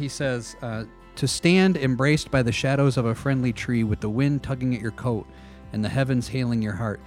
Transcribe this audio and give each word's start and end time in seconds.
he 0.00 0.08
says, 0.08 0.56
uh, 0.62 0.84
To 1.16 1.28
stand 1.28 1.76
embraced 1.76 2.30
by 2.30 2.42
the 2.42 2.50
shadows 2.52 2.96
of 2.96 3.04
a 3.06 3.14
friendly 3.14 3.52
tree 3.52 3.84
with 3.84 4.00
the 4.00 4.08
wind 4.10 4.42
tugging 4.42 4.74
at 4.74 4.80
your 4.80 4.90
coat 4.92 5.26
and 5.72 5.84
the 5.84 5.88
heavens 5.88 6.26
hailing 6.28 6.60
your 6.62 6.72
heart, 6.72 7.00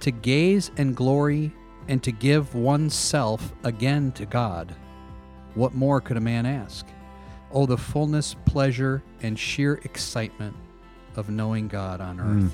to 0.00 0.10
gaze 0.12 0.70
and 0.76 0.94
glory 0.94 1.52
and 1.88 2.02
to 2.02 2.12
give 2.12 2.54
oneself 2.54 3.52
again 3.64 4.12
to 4.12 4.26
God. 4.26 4.74
What 5.54 5.74
more 5.74 6.00
could 6.00 6.16
a 6.16 6.20
man 6.20 6.46
ask? 6.46 6.86
Oh, 7.50 7.64
the 7.66 7.78
fullness, 7.78 8.34
pleasure, 8.44 9.02
and 9.22 9.38
sheer 9.38 9.74
excitement 9.84 10.54
of 11.16 11.30
knowing 11.30 11.68
God 11.68 12.00
on 12.00 12.20
earth. 12.20 12.52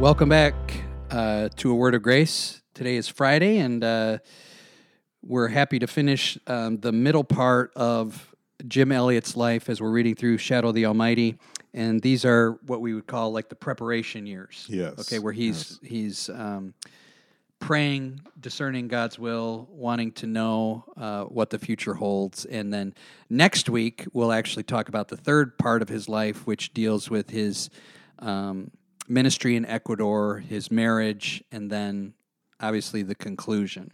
Welcome 0.00 0.30
back 0.30 0.54
uh, 1.10 1.50
to 1.56 1.72
A 1.72 1.74
Word 1.74 1.94
of 1.94 2.00
Grace. 2.00 2.62
Today 2.72 2.96
is 2.96 3.06
Friday, 3.06 3.58
and 3.58 3.84
uh, 3.84 4.18
we're 5.22 5.48
happy 5.48 5.78
to 5.78 5.86
finish 5.86 6.38
um, 6.46 6.78
the 6.78 6.90
middle 6.90 7.22
part 7.22 7.70
of 7.76 8.34
Jim 8.66 8.92
Elliot's 8.92 9.36
life 9.36 9.68
as 9.68 9.78
we're 9.78 9.90
reading 9.90 10.14
through 10.14 10.38
Shadow 10.38 10.70
of 10.70 10.74
the 10.74 10.86
Almighty. 10.86 11.36
And 11.74 12.00
these 12.00 12.24
are 12.24 12.52
what 12.64 12.80
we 12.80 12.94
would 12.94 13.06
call 13.06 13.30
like 13.30 13.50
the 13.50 13.56
preparation 13.56 14.26
years. 14.26 14.64
Yes, 14.70 14.98
Okay, 15.00 15.18
where 15.18 15.34
he's 15.34 15.78
he's 15.82 16.30
um, 16.30 16.72
praying, 17.58 18.22
discerning 18.40 18.88
God's 18.88 19.18
will, 19.18 19.68
wanting 19.70 20.12
to 20.12 20.26
know 20.26 20.86
uh, 20.96 21.24
what 21.24 21.50
the 21.50 21.58
future 21.58 21.92
holds. 21.92 22.46
And 22.46 22.72
then 22.72 22.94
next 23.28 23.68
week 23.68 24.06
we'll 24.14 24.32
actually 24.32 24.62
talk 24.62 24.88
about 24.88 25.08
the 25.08 25.18
third 25.18 25.58
part 25.58 25.82
of 25.82 25.90
his 25.90 26.08
life, 26.08 26.46
which 26.46 26.72
deals 26.72 27.10
with 27.10 27.28
his 27.28 27.68
um, 28.20 28.70
ministry 29.10 29.56
in 29.56 29.66
Ecuador, 29.66 30.38
his 30.38 30.70
marriage, 30.70 31.42
and 31.50 31.70
then 31.70 32.14
obviously 32.60 33.02
the 33.02 33.14
conclusion. 33.14 33.92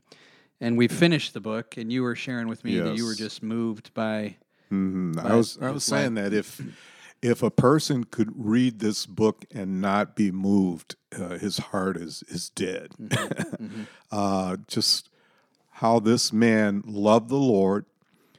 And 0.60 0.78
we 0.78 0.88
finished 0.88 1.34
the 1.34 1.40
book, 1.40 1.76
and 1.76 1.92
you 1.92 2.02
were 2.02 2.14
sharing 2.14 2.48
with 2.48 2.64
me 2.64 2.78
that 2.78 2.96
you 2.96 3.04
were 3.04 3.14
just 3.14 3.42
moved 3.42 3.92
by. 3.94 4.36
Mhm. 4.70 5.14
But 5.16 5.26
I 5.26 5.34
was 5.34 5.58
I 5.60 5.70
was 5.70 5.84
saying 5.84 6.14
life- 6.14 6.24
that 6.24 6.32
if 6.32 6.60
if 7.22 7.42
a 7.42 7.50
person 7.50 8.04
could 8.04 8.30
read 8.36 8.78
this 8.78 9.06
book 9.06 9.44
and 9.50 9.80
not 9.80 10.14
be 10.14 10.30
moved, 10.30 10.96
uh, 11.18 11.38
his 11.38 11.58
heart 11.58 11.96
is 11.96 12.22
is 12.28 12.50
dead. 12.50 12.90
Mm-hmm. 13.00 13.82
uh, 14.10 14.56
just 14.66 15.08
how 15.72 15.98
this 15.98 16.32
man 16.32 16.82
loved 16.86 17.28
the 17.28 17.36
Lord, 17.36 17.84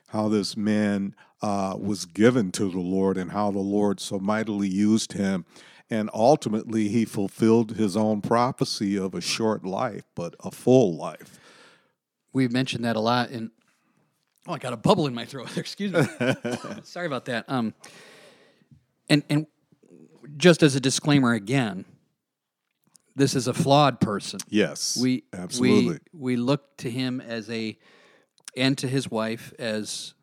how 0.08 0.28
this 0.28 0.58
man 0.58 1.16
uh, 1.42 1.76
was 1.80 2.06
given 2.06 2.52
to 2.54 2.70
the 2.70 2.80
Lord, 2.80 3.16
and 3.16 3.32
how 3.32 3.52
the 3.52 3.60
Lord 3.60 4.00
so 4.00 4.18
mightily 4.20 4.68
used 4.68 5.14
him. 5.14 5.46
And 5.90 6.10
ultimately, 6.14 6.90
he 6.90 7.06
fulfilled 7.06 7.72
his 7.78 7.96
own 7.96 8.22
prophecy 8.22 8.98
of 8.98 9.14
a 9.14 9.22
short 9.22 9.66
life, 9.66 10.04
but 10.16 10.36
a 10.42 10.52
full 10.52 10.96
life. 10.96 11.40
We've 12.34 12.52
mentioned 12.52 12.84
that 12.84 12.98
a 12.98 13.00
lot, 13.00 13.30
and 13.30 13.52
oh, 14.48 14.54
I 14.54 14.58
got 14.58 14.74
a 14.74 14.78
bubble 14.78 15.08
in 15.08 15.14
my 15.14 15.26
throat. 15.26 15.56
Excuse 15.58 15.94
me. 15.94 16.04
Sorry 16.84 17.08
about 17.08 17.26
that. 17.26 17.46
Um, 17.48 17.74
and 19.10 19.24
and 19.30 19.48
just 20.36 20.62
as 20.62 20.76
a 20.76 20.82
disclaimer 20.82 21.34
again, 21.34 21.86
this 23.16 23.34
is 23.34 23.48
a 23.48 23.54
flawed 23.54 24.02
person. 24.02 24.42
Yes, 24.50 24.98
we 25.02 25.24
absolutely. 25.32 26.00
we 26.14 26.34
we 26.34 26.36
look 26.36 26.76
to 26.78 26.92
him 26.92 27.22
as 27.22 27.50
a 27.50 27.78
and 28.58 28.78
to 28.78 28.88
his 28.88 29.10
wife 29.10 29.54
as 29.58 30.14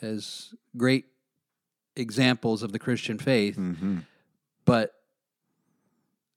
as 0.00 0.54
great 0.76 1.06
examples 1.96 2.62
of 2.62 2.70
the 2.70 2.78
Christian 2.78 3.18
faith, 3.18 3.56
hmm 3.56 3.98
but 4.64 4.92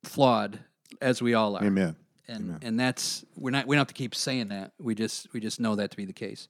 flawed 0.03 0.59
as 1.01 1.21
we 1.21 1.33
all 1.33 1.55
are. 1.57 1.63
Amen. 1.63 1.95
And 2.27 2.45
Amen. 2.45 2.59
and 2.61 2.79
that's 2.79 3.25
we're 3.35 3.51
not 3.51 3.67
we 3.67 3.75
don't 3.75 3.81
have 3.81 3.87
to 3.87 3.93
keep 3.93 4.15
saying 4.15 4.49
that. 4.49 4.71
We 4.79 4.95
just 4.95 5.31
we 5.33 5.39
just 5.39 5.59
know 5.59 5.75
that 5.75 5.91
to 5.91 5.97
be 5.97 6.05
the 6.05 6.13
case. 6.13 6.47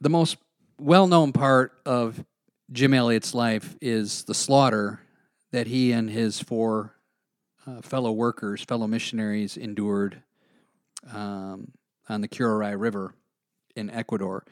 The 0.00 0.08
most 0.08 0.38
well-known 0.78 1.32
part 1.32 1.72
of 1.84 2.24
Jim 2.72 2.94
Elliot's 2.94 3.34
life 3.34 3.76
is 3.82 4.24
the 4.24 4.34
slaughter 4.34 5.00
that 5.52 5.66
he 5.66 5.92
and 5.92 6.08
his 6.08 6.40
four 6.40 6.94
uh, 7.66 7.82
fellow 7.82 8.12
workers, 8.12 8.62
fellow 8.64 8.86
missionaries, 8.86 9.56
endured 9.58 10.22
um, 11.12 11.72
on 12.08 12.22
the 12.22 12.28
Curaray 12.28 12.80
River 12.80 13.12
in 13.76 13.90
Ecuador. 13.90 14.44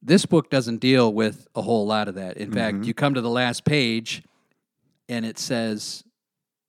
This 0.00 0.24
book 0.26 0.50
doesn't 0.50 0.78
deal 0.78 1.12
with 1.12 1.48
a 1.56 1.62
whole 1.62 1.86
lot 1.86 2.06
of 2.08 2.14
that. 2.16 2.36
In 2.36 2.52
fact, 2.52 2.78
Mhm. 2.78 2.86
you 2.86 2.94
come 2.94 3.14
to 3.14 3.20
the 3.20 3.30
last 3.30 3.64
page, 3.64 4.22
and 5.08 5.24
it 5.24 5.38
says 5.38 6.04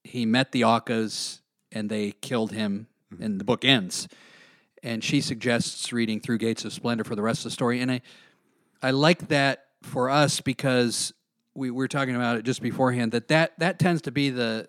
he 0.04 0.26
met 0.26 0.52
the 0.52 0.64
Aucas 0.64 1.42
and 1.72 1.90
they 1.90 2.12
killed 2.22 2.52
him, 2.52 2.88
mm-hmm. 3.14 3.24
and 3.24 3.40
the 3.40 3.44
book 3.44 3.66
ends. 3.66 4.08
And 4.82 5.04
she 5.04 5.22
suggests 5.22 5.94
reading 5.94 6.20
through 6.20 6.40
Gates 6.40 6.66
of 6.66 6.74
Splendor 6.74 7.04
for 7.04 7.16
the 7.16 7.22
rest 7.22 7.40
of 7.40 7.46
the 7.46 7.52
story. 7.52 7.80
And 7.80 7.92
I, 7.92 8.02
I 8.82 8.92
like 8.92 9.30
that 9.30 9.66
for 9.82 10.10
us 10.10 10.42
because 10.42 11.14
we 11.56 11.72
were 11.72 11.88
talking 11.88 12.16
about 12.16 12.38
it 12.38 12.44
just 12.44 12.62
beforehand 12.62 13.14
that 13.14 13.30
that, 13.30 13.58
that 13.60 13.80
tends 13.80 14.02
to 14.04 14.12
be 14.12 14.30
the 14.30 14.68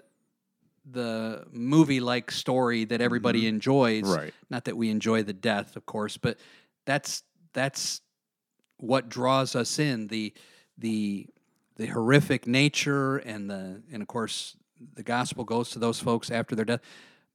the 0.91 1.45
movie 1.51 2.01
like 2.01 2.31
story 2.31 2.85
that 2.85 3.01
everybody 3.01 3.41
mm-hmm. 3.41 3.49
enjoys. 3.49 4.05
Right. 4.05 4.35
Not 4.51 4.67
that 4.67 4.77
we 4.77 4.91
enjoy 4.91 5.23
the 5.23 5.33
death, 5.33 5.77
of 5.77 5.87
course, 5.87 6.17
but 6.17 6.39
that's 6.85 7.23
that's 7.53 8.01
what 8.79 9.09
draws 9.09 9.57
us 9.57 9.79
in 9.79 10.09
the 10.09 10.33
the 10.77 11.27
the 11.77 11.87
horrific 11.87 12.47
nature 12.47 13.17
and 13.17 13.51
the 13.51 13.83
and 13.93 14.03
of 14.03 14.09
course 14.09 14.57
the 14.95 15.03
gospel 15.03 15.45
goes 15.45 15.71
to 15.71 15.79
those 15.79 16.01
folks 16.01 16.31
after 16.31 16.55
their 16.55 16.65
death. 16.65 16.81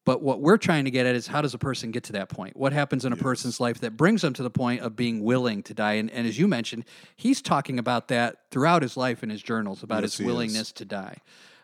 But 0.05 0.23
what 0.23 0.41
we're 0.41 0.57
trying 0.57 0.85
to 0.85 0.91
get 0.91 1.05
at 1.05 1.15
is 1.15 1.27
how 1.27 1.41
does 1.41 1.53
a 1.53 1.57
person 1.57 1.91
get 1.91 2.03
to 2.05 2.13
that 2.13 2.29
point? 2.29 2.57
What 2.57 2.73
happens 2.73 3.05
in 3.05 3.13
a 3.13 3.15
person's 3.17 3.59
life 3.59 3.81
that 3.81 3.97
brings 3.97 4.21
them 4.21 4.33
to 4.33 4.43
the 4.43 4.49
point 4.49 4.81
of 4.81 4.95
being 4.95 5.23
willing 5.23 5.61
to 5.63 5.73
die? 5.73 5.93
And, 5.93 6.09
and 6.09 6.25
as 6.25 6.39
you 6.39 6.47
mentioned, 6.47 6.85
he's 7.15 7.41
talking 7.41 7.77
about 7.77 8.07
that 8.07 8.37
throughout 8.49 8.81
his 8.81 8.97
life 8.97 9.21
in 9.21 9.29
his 9.29 9.43
journals 9.43 9.83
about 9.83 10.01
Yes, 10.01 10.17
his 10.17 10.25
willingness 10.25 10.71
to 10.71 10.85
die. 10.85 11.17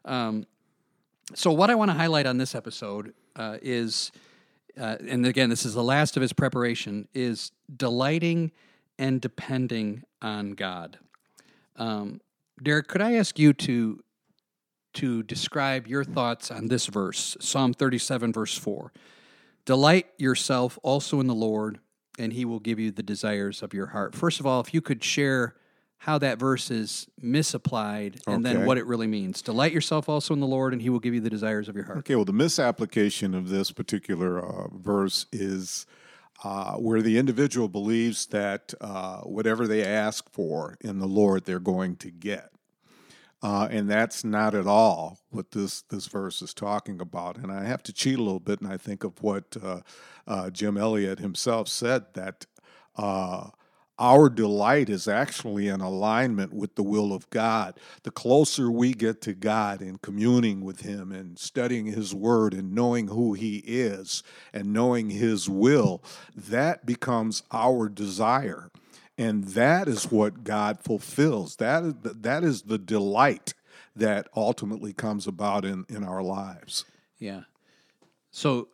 Um, 0.04 0.46
so 1.34 1.52
what 1.52 1.72
I 1.72 1.76
want 1.76 1.90
to 1.90 1.96
highlight 1.96 2.28
on 2.28 2.38
this 2.38 2.54
episode 2.54 3.14
uh, 3.36 3.58
is, 3.62 4.12
uh, 4.80 4.98
and 5.08 5.26
again, 5.26 5.50
this 5.50 5.66
is 5.66 5.74
the 5.74 5.84
last 5.84 6.16
of 6.16 6.22
his 6.22 6.34
preparation, 6.34 7.08
is 7.16 7.52
delighting 7.76 8.52
and 9.00 9.20
depending 9.20 10.04
on 10.22 10.52
God. 10.52 11.00
Um, 11.78 12.22
Derek, 12.62 12.88
could 12.88 13.02
I 13.02 13.16
ask 13.16 13.40
you 13.40 13.54
to 13.54 14.04
to 14.96 15.24
describe 15.24 15.88
your 15.88 16.04
thoughts 16.04 16.52
on 16.52 16.68
this 16.68 16.88
verse, 16.88 17.38
Psalm 17.40 17.74
37, 17.74 18.34
verse 18.34 18.58
4? 18.58 18.92
Delight 19.66 20.08
yourself 20.18 20.78
also 20.84 21.20
in 21.20 21.28
the 21.28 21.36
Lord, 21.36 21.80
and 22.20 22.34
he 22.34 22.46
will 22.46 22.60
give 22.60 22.80
you 22.80 22.92
the 22.92 23.04
desires 23.04 23.62
of 23.62 23.74
your 23.74 23.88
heart. 23.88 24.16
First 24.16 24.40
of 24.40 24.46
all, 24.46 24.62
if 24.62 24.74
you 24.74 24.82
could 24.82 25.04
share 25.04 25.56
how 26.06 26.20
that 26.20 26.38
verse 26.38 26.70
is 26.70 27.08
misapplied 27.20 28.20
and 28.28 28.46
then 28.46 28.64
what 28.66 28.78
it 28.78 28.86
really 28.86 29.08
means. 29.08 29.42
Delight 29.42 29.72
yourself 29.72 30.08
also 30.08 30.36
in 30.36 30.40
the 30.40 30.46
Lord, 30.46 30.72
and 30.72 30.80
he 30.80 30.92
will 30.92 31.00
give 31.00 31.16
you 31.16 31.20
the 31.20 31.32
desires 31.32 31.68
of 31.68 31.76
your 31.76 31.86
heart. 31.86 31.98
Okay, 32.00 32.16
well, 32.16 32.26
the 32.26 32.32
misapplication 32.32 33.34
of 33.34 33.50
this 33.50 33.72
particular 33.72 34.38
uh, 34.40 34.68
verse 34.72 35.26
is 35.32 35.88
uh, 36.44 36.74
where 36.74 37.02
the 37.02 37.18
individual 37.18 37.68
believes 37.68 38.28
that 38.28 38.72
uh, 38.82 39.22
whatever 39.22 39.66
they 39.66 39.84
ask 39.84 40.30
for 40.30 40.78
in 40.82 41.00
the 41.00 41.08
Lord, 41.08 41.46
they're 41.46 41.60
going 41.60 41.96
to 41.98 42.12
get. 42.12 42.52
Uh, 43.46 43.68
and 43.70 43.88
that's 43.88 44.24
not 44.24 44.56
at 44.56 44.66
all 44.66 45.20
what 45.30 45.52
this, 45.52 45.84
this 45.84 46.08
verse 46.08 46.42
is 46.42 46.52
talking 46.52 47.00
about. 47.00 47.38
And 47.38 47.52
I 47.52 47.64
have 47.66 47.84
to 47.84 47.94
cheat 47.94 48.18
a 48.18 48.24
little 48.24 48.40
bit, 48.40 48.60
and 48.60 48.74
I 48.74 48.78
think 48.78 49.04
of 49.04 49.22
what 49.22 49.56
uh, 49.64 49.82
uh, 50.26 50.50
Jim 50.50 50.78
Elliot 50.78 51.20
himself 51.20 51.68
said 51.68 52.06
that 52.16 52.48
uh, 52.96 53.50
our 54.00 54.30
delight 54.30 54.90
is 54.90 55.08
actually 55.08 55.68
in 55.68 55.80
alignment 55.80 56.54
with 56.54 56.74
the 56.74 56.82
will 56.82 57.14
of 57.14 57.30
God. 57.30 57.80
The 58.02 58.10
closer 58.10 58.72
we 58.72 58.94
get 58.96 59.22
to 59.22 59.36
God 59.36 59.80
in 59.80 60.00
communing 60.00 60.62
with 60.62 60.82
Him 60.82 61.12
and 61.12 61.38
studying 61.38 61.86
His 61.86 62.16
Word 62.16 62.56
and 62.56 62.74
knowing 62.74 63.10
who 63.10 63.34
He 63.34 63.58
is 63.58 64.24
and 64.54 64.74
knowing 64.74 65.12
His 65.12 65.48
will, 65.48 66.04
that 66.36 66.88
becomes 66.88 67.44
our 67.52 67.90
desire. 67.90 68.72
And 69.18 69.46
that 69.50 69.88
is 69.88 70.12
what 70.12 70.44
God 70.44 70.80
fulfills. 70.82 71.56
That 71.58 71.84
is 71.84 71.94
the, 72.02 72.10
that 72.22 72.44
is 72.44 72.64
the 72.64 72.78
delight 72.78 73.54
that 73.96 74.28
ultimately 74.36 74.92
comes 74.94 75.26
about 75.26 75.64
in, 75.64 75.86
in 75.88 76.04
our 76.04 76.22
lives. 76.22 76.84
Yeah. 77.18 77.42
So 78.32 78.68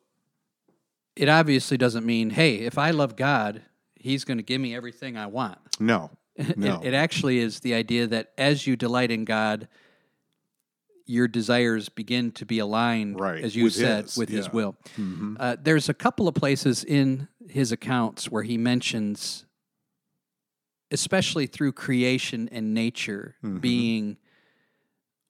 it 1.16 1.30
obviously 1.30 1.78
doesn't 1.78 2.06
mean, 2.06 2.32
hey, 2.32 2.56
if 2.56 2.78
I 2.78 2.92
love 2.92 3.16
God, 3.16 3.62
he's 3.96 4.24
going 4.24 4.38
to 4.38 4.44
give 4.44 4.60
me 4.60 4.76
everything 4.76 5.18
I 5.18 5.28
want. 5.28 5.60
No, 5.80 6.10
It- 6.36 6.58
no. 6.58 6.82
It, 6.82 6.94
actually 6.96 7.38
is 7.40 7.60
the 7.60 7.76
idea 7.76 8.08
that 8.08 8.32
as 8.38 8.66
you 8.66 8.76
delight 8.76 9.12
in 9.12 9.26
God, 9.26 9.68
your 11.06 11.28
desires 11.28 11.90
begin 11.90 12.32
to 12.32 12.46
be 12.46 12.60
aligned, 12.60 13.20
Right, 13.20 13.44
as 13.44 13.56
you 13.56 13.66
with 13.66 13.74
said, 13.74 14.06
his, 14.06 14.18
with 14.18 14.30
his 14.30 14.52
will. 14.52 14.76
Mm-hmm. 14.98 15.36
Uh, 15.40 15.58
there's 15.62 15.90
a 15.90 15.94
couple 15.94 16.28
of 16.28 16.34
places 16.36 16.84
in 16.84 17.28
his 17.50 17.72
accounts 17.72 18.32
where 18.32 18.44
he 18.44 18.58
mentions, 18.58 19.46
especially 20.92 21.48
through 21.48 21.72
creation 21.72 22.50
and 22.52 22.74
nature, 22.74 23.36
Mhm. 23.44 23.62
being 23.62 24.18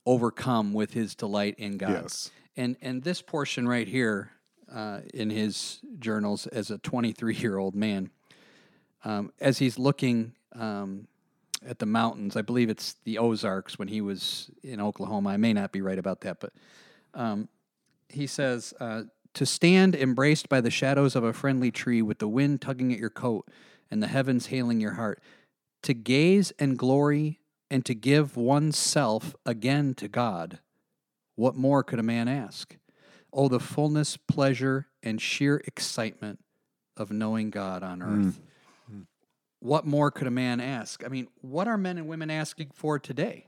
overcome 0.05 0.73
with 0.73 0.93
his 0.93 1.15
delight 1.15 1.55
in 1.57 1.77
God. 1.77 1.91
Yes. 2.03 2.31
And 2.57 2.75
and 2.81 3.03
this 3.03 3.21
portion 3.21 3.67
right 3.67 3.87
here 3.87 4.31
uh, 4.71 5.01
in 5.13 5.29
his 5.29 5.79
journals 5.99 6.47
as 6.47 6.71
a 6.71 6.77
23 6.77 7.35
year 7.35 7.57
old 7.57 7.75
man, 7.75 8.09
um, 9.03 9.31
as 9.39 9.59
he's 9.59 9.77
looking 9.77 10.33
um, 10.53 11.07
at 11.65 11.79
the 11.79 11.85
mountains, 11.85 12.35
I 12.35 12.41
believe 12.41 12.69
it's 12.69 12.95
the 13.03 13.17
Ozarks 13.17 13.77
when 13.77 13.87
he 13.87 14.01
was 14.01 14.49
in 14.63 14.81
Oklahoma. 14.81 15.29
I 15.29 15.37
may 15.37 15.53
not 15.53 15.71
be 15.71 15.81
right 15.81 15.99
about 15.99 16.21
that, 16.21 16.39
but 16.39 16.53
um, 17.13 17.47
he 18.09 18.27
says 18.27 18.73
uh, 18.79 19.03
to 19.33 19.45
stand 19.45 19.95
embraced 19.95 20.49
by 20.49 20.59
the 20.61 20.71
shadows 20.71 21.15
of 21.15 21.23
a 21.23 21.31
friendly 21.33 21.71
tree 21.71 22.01
with 22.01 22.19
the 22.19 22.27
wind 22.27 22.61
tugging 22.61 22.91
at 22.91 22.99
your 22.99 23.09
coat 23.09 23.47
and 23.89 24.01
the 24.01 24.07
heavens 24.07 24.47
hailing 24.47 24.81
your 24.81 24.93
heart, 24.93 25.21
to 25.83 25.93
gaze 25.93 26.51
and 26.59 26.77
glory 26.77 27.39
and 27.69 27.85
to 27.85 27.95
give 27.95 28.35
oneself 28.37 29.35
again 29.45 29.93
to 29.95 30.07
God. 30.07 30.59
What 31.35 31.55
more 31.55 31.83
could 31.83 31.99
a 31.99 32.03
man 32.03 32.27
ask? 32.27 32.77
Oh, 33.33 33.47
the 33.47 33.59
fullness, 33.59 34.17
pleasure, 34.17 34.87
and 35.01 35.21
sheer 35.21 35.61
excitement 35.65 36.39
of 36.97 37.11
knowing 37.11 37.49
God 37.49 37.81
on 37.81 37.99
mm. 37.99 38.03
earth. 38.27 38.39
Mm. 38.91 39.05
What 39.59 39.85
more 39.85 40.11
could 40.11 40.27
a 40.27 40.31
man 40.31 40.59
ask? 40.59 41.03
I 41.05 41.07
mean, 41.07 41.27
what 41.39 41.67
are 41.67 41.77
men 41.77 41.97
and 41.97 42.07
women 42.07 42.29
asking 42.29 42.71
for 42.73 42.99
today? 42.99 43.47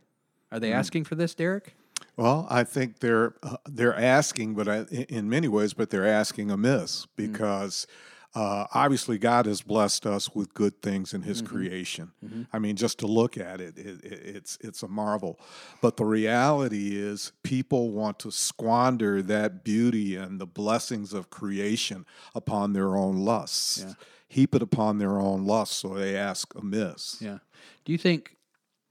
Are 0.51 0.59
they 0.59 0.69
mm. 0.69 0.75
asking 0.75 1.03
for 1.03 1.15
this, 1.15 1.35
Derek? 1.35 1.75
Well, 2.15 2.47
I 2.49 2.63
think 2.63 2.99
they're 2.99 3.33
uh, 3.43 3.57
they're 3.65 3.95
asking, 3.95 4.55
but 4.55 4.67
I, 4.67 4.77
in 4.91 5.03
in 5.03 5.29
many 5.29 5.47
ways, 5.47 5.73
but 5.73 5.89
they're 5.89 6.07
asking 6.07 6.51
amiss 6.51 7.07
because 7.15 7.87
uh, 8.35 8.65
obviously 8.73 9.17
God 9.19 9.45
has 9.45 9.61
blessed 9.61 10.05
us 10.07 10.33
with 10.33 10.53
good 10.53 10.81
things 10.81 11.13
in 11.13 11.21
His 11.21 11.41
creation. 11.41 12.11
I 12.51 12.59
mean, 12.59 12.75
just 12.75 12.97
to 12.99 13.07
look 13.07 13.37
at 13.37 13.61
it, 13.61 13.77
it, 13.77 14.03
it, 14.03 14.13
it's 14.35 14.57
it's 14.61 14.81
a 14.83 14.87
marvel. 14.87 15.39
But 15.81 15.97
the 15.97 16.05
reality 16.05 16.97
is, 16.97 17.31
people 17.43 17.91
want 17.91 18.17
to 18.19 18.31
squander 18.31 19.21
that 19.21 19.63
beauty 19.63 20.15
and 20.15 20.39
the 20.41 20.47
blessings 20.47 21.13
of 21.13 21.29
creation 21.29 22.05
upon 22.33 22.73
their 22.73 22.95
own 22.95 23.17
lusts, 23.17 23.83
Yeah. 23.85 23.93
heap 24.29 24.55
it 24.55 24.61
upon 24.63 24.97
their 24.97 25.19
own 25.19 25.45
lusts, 25.45 25.75
so 25.77 25.93
they 25.93 26.15
ask 26.15 26.53
amiss. 26.55 27.17
Yeah. 27.21 27.37
Do 27.85 27.91
you 27.91 27.97
think? 27.99 28.35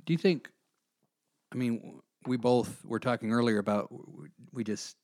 Do 0.04 0.12
you 0.12 0.18
think? 0.18 0.50
I 1.52 1.56
mean, 1.56 2.00
we 2.26 2.36
both 2.36 2.84
were 2.84 3.00
talking 3.00 3.32
earlier 3.32 3.58
about 3.58 3.88
we 4.52 4.62
just 4.64 4.96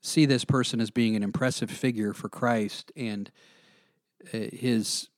see 0.00 0.24
this 0.26 0.44
person 0.44 0.80
as 0.80 0.90
being 0.90 1.16
an 1.16 1.22
impressive 1.22 1.70
figure 1.70 2.14
for 2.14 2.28
Christ 2.28 2.90
and 2.96 3.30
his 4.26 5.08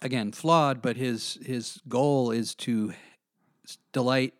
again 0.00 0.32
flawed, 0.32 0.82
but 0.82 0.96
his 0.96 1.38
his 1.44 1.80
goal 1.88 2.30
is 2.30 2.54
to 2.56 2.92
delight, 3.92 4.34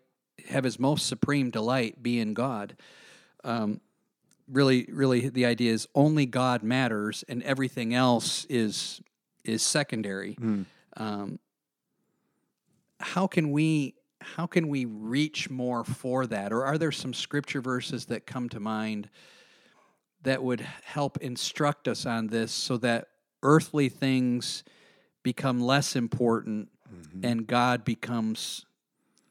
have 0.48 0.64
his 0.64 0.78
most 0.78 1.06
supreme 1.06 1.50
delight 1.50 2.02
be 2.02 2.20
in 2.20 2.34
God. 2.34 2.76
Um, 3.44 3.80
really, 4.48 4.86
really, 4.90 5.28
the 5.28 5.46
idea 5.46 5.72
is 5.72 5.88
only 5.94 6.26
God 6.26 6.62
matters, 6.62 7.24
and 7.28 7.42
everything 7.42 7.94
else 7.94 8.44
is 8.46 9.00
is 9.44 9.62
secondary. 9.62 10.34
Mm. 10.36 10.66
Um, 10.96 11.38
how 13.00 13.26
can 13.26 13.50
we 13.50 13.94
how 14.20 14.46
can 14.46 14.68
we 14.68 14.84
reach 14.84 15.50
more 15.50 15.84
for 15.84 16.26
that 16.26 16.52
or 16.52 16.64
are 16.64 16.78
there 16.78 16.92
some 16.92 17.12
scripture 17.12 17.60
verses 17.60 18.06
that 18.06 18.24
come 18.24 18.48
to 18.48 18.60
mind 18.60 19.10
that 20.22 20.40
would 20.40 20.60
help 20.84 21.18
instruct 21.18 21.88
us 21.88 22.06
on 22.06 22.28
this 22.28 22.52
so 22.52 22.76
that 22.76 23.08
earthly 23.42 23.88
things 23.88 24.64
become 25.22 25.60
less 25.60 25.96
important 25.96 26.68
mm-hmm. 26.92 27.24
and 27.24 27.46
god 27.46 27.84
becomes 27.84 28.66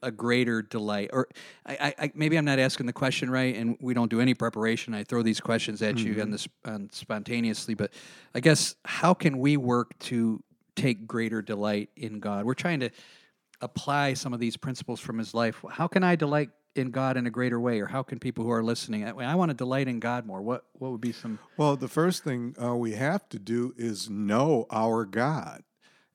a 0.02 0.10
greater 0.10 0.62
delight. 0.62 1.10
Or 1.12 1.28
I, 1.64 1.94
I, 1.98 2.12
maybe 2.14 2.36
i'm 2.36 2.44
not 2.44 2.58
asking 2.58 2.86
the 2.86 2.92
question 2.92 3.30
right 3.30 3.54
and 3.54 3.76
we 3.80 3.94
don't 3.94 4.10
do 4.10 4.20
any 4.20 4.34
preparation. 4.34 4.94
I 4.94 5.04
throw 5.04 5.22
these 5.22 5.40
questions 5.40 5.80
at 5.82 5.98
you 5.98 6.12
mm-hmm. 6.12 6.22
on 6.22 6.30
this 6.30 6.48
on 6.64 6.90
spontaneously 6.92 7.74
but 7.74 7.92
i 8.34 8.40
guess 8.40 8.74
how 8.84 9.14
can 9.14 9.38
we 9.38 9.56
work 9.56 9.98
to 10.00 10.42
take 10.74 11.06
greater 11.06 11.42
delight 11.42 11.90
in 11.96 12.20
god? 12.20 12.44
We're 12.44 12.54
trying 12.54 12.80
to 12.80 12.90
apply 13.60 14.14
some 14.14 14.34
of 14.34 14.40
these 14.40 14.56
principles 14.56 14.98
from 14.98 15.18
his 15.18 15.34
life. 15.34 15.64
How 15.70 15.86
can 15.86 16.02
i 16.02 16.16
delight 16.16 16.50
in 16.74 16.90
god 16.90 17.16
in 17.16 17.26
a 17.26 17.30
greater 17.30 17.60
way 17.60 17.80
or 17.80 17.86
how 17.86 18.02
can 18.02 18.18
people 18.18 18.44
who 18.44 18.50
are 18.50 18.62
listening 18.62 19.04
i, 19.04 19.34
want 19.34 19.50
to 19.50 19.54
delight 19.54 19.88
in 19.88 20.00
god 20.00 20.26
more 20.26 20.40
what 20.40 20.64
what 20.78 20.90
would 20.90 21.00
be 21.00 21.12
some 21.12 21.38
Well, 21.56 21.76
the 21.76 21.88
first 21.88 22.24
thing 22.24 22.56
uh, 22.60 22.74
we 22.74 22.92
have 22.92 23.28
to 23.28 23.38
do 23.38 23.72
is 23.76 24.10
know 24.10 24.66
our 24.70 25.04
God. 25.04 25.62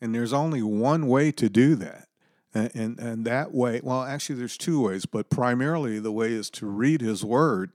And 0.01 0.13
there's 0.13 0.33
only 0.33 0.61
one 0.61 1.07
way 1.07 1.31
to 1.31 1.49
do 1.49 1.75
that. 1.75 2.07
And, 2.53 2.71
and, 2.75 2.99
and 2.99 3.25
that 3.25 3.53
way, 3.53 3.81
well, 3.83 4.03
actually, 4.03 4.37
there's 4.37 4.57
two 4.57 4.81
ways, 4.81 5.05
but 5.05 5.29
primarily 5.29 5.99
the 5.99 6.11
way 6.11 6.33
is 6.33 6.49
to 6.51 6.67
read 6.67 7.01
His 7.01 7.23
Word 7.23 7.71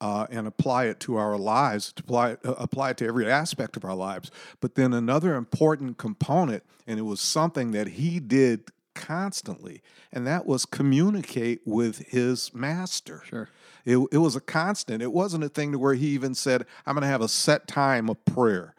uh, 0.00 0.26
and 0.30 0.46
apply 0.46 0.86
it 0.86 1.00
to 1.00 1.16
our 1.16 1.36
lives, 1.36 1.92
to 1.92 2.02
apply, 2.02 2.32
uh, 2.44 2.54
apply 2.58 2.90
it 2.90 2.96
to 2.98 3.06
every 3.06 3.30
aspect 3.30 3.76
of 3.76 3.84
our 3.84 3.94
lives. 3.94 4.30
But 4.60 4.74
then 4.74 4.92
another 4.92 5.34
important 5.34 5.98
component, 5.98 6.62
and 6.86 6.98
it 6.98 7.02
was 7.02 7.20
something 7.20 7.72
that 7.72 7.88
He 7.88 8.20
did 8.20 8.70
constantly, 8.96 9.82
and 10.12 10.26
that 10.26 10.46
was 10.46 10.64
communicate 10.64 11.60
with 11.64 11.98
His 12.08 12.52
Master. 12.52 13.22
Sure. 13.24 13.48
It, 13.84 13.98
it 14.10 14.18
was 14.18 14.34
a 14.34 14.40
constant. 14.40 15.00
It 15.02 15.12
wasn't 15.12 15.44
a 15.44 15.48
thing 15.48 15.70
to 15.70 15.78
where 15.78 15.94
he 15.94 16.08
even 16.08 16.34
said, 16.34 16.66
I'm 16.84 16.94
going 16.94 17.02
to 17.02 17.08
have 17.08 17.20
a 17.20 17.28
set 17.28 17.68
time 17.68 18.10
of 18.10 18.22
prayer. 18.24 18.74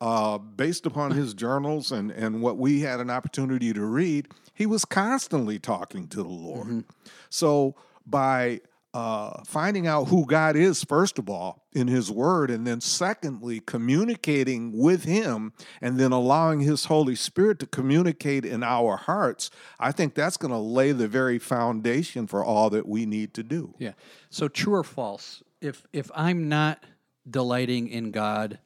Uh, 0.00 0.38
based 0.38 0.86
upon 0.86 1.10
his 1.10 1.34
journals 1.44 1.92
and, 1.92 2.10
and 2.12 2.40
what 2.40 2.56
we 2.56 2.80
had 2.80 3.00
an 3.00 3.10
opportunity 3.10 3.72
to 3.72 3.84
read, 3.84 4.28
he 4.54 4.64
was 4.64 4.84
constantly 4.84 5.58
talking 5.58 6.06
to 6.08 6.22
the 6.22 6.28
Lord. 6.28 6.84
So 7.28 7.74
by 8.06 8.60
uh, 8.94 9.42
finding 9.44 9.86
out 9.86 10.08
who 10.08 10.24
God 10.26 10.56
is, 10.56 10.82
first 10.82 11.18
of 11.18 11.28
all, 11.28 11.66
in 11.72 11.88
His 11.88 12.10
Word, 12.10 12.50
and 12.50 12.66
then 12.66 12.80
secondly, 12.80 13.60
communicating 13.60 14.72
with 14.72 15.04
Him, 15.04 15.52
and 15.82 15.98
then 15.98 16.10
allowing 16.10 16.60
His 16.60 16.86
Holy 16.86 17.14
Spirit 17.14 17.58
to 17.60 17.66
communicate 17.66 18.44
in 18.44 18.62
our 18.62 18.96
hearts, 18.96 19.50
I 19.78 19.92
think 19.92 20.14
that's 20.14 20.36
going 20.36 20.52
to 20.52 20.58
lay 20.58 20.92
the 20.92 21.08
very 21.08 21.38
foundation 21.38 22.26
for 22.26 22.42
all 22.44 22.70
that 22.70 22.88
we 22.88 23.04
need 23.04 23.34
to 23.34 23.42
do. 23.42 23.74
Yeah. 23.78 23.92
So 24.30 24.48
true 24.48 24.74
or 24.74 24.84
false? 24.84 25.42
If 25.60 25.86
if 25.92 26.10
I'm 26.14 26.48
not 26.48 26.84
delighting 27.28 27.88
in 27.88 28.10
God, 28.10 28.58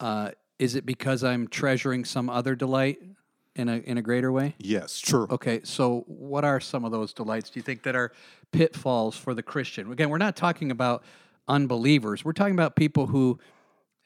uh, 0.00 0.32
is 0.58 0.74
it 0.74 0.84
because 0.84 1.22
I'm 1.22 1.46
treasuring 1.48 2.04
some 2.04 2.28
other 2.28 2.54
delight 2.54 2.98
in 3.56 3.68
a 3.68 3.76
in 3.76 3.98
a 3.98 4.02
greater 4.02 4.32
way? 4.32 4.54
Yes, 4.58 5.00
true. 5.00 5.26
Okay. 5.30 5.60
So 5.64 6.04
what 6.06 6.44
are 6.44 6.60
some 6.60 6.84
of 6.84 6.92
those 6.92 7.12
delights? 7.12 7.50
Do 7.50 7.58
you 7.58 7.62
think 7.62 7.82
that 7.84 7.96
are 7.96 8.12
pitfalls 8.52 9.16
for 9.16 9.34
the 9.34 9.42
Christian? 9.42 9.90
Again, 9.92 10.10
we're 10.10 10.18
not 10.18 10.36
talking 10.36 10.70
about 10.70 11.04
unbelievers. 11.48 12.24
We're 12.24 12.32
talking 12.32 12.54
about 12.54 12.76
people 12.76 13.06
who 13.06 13.38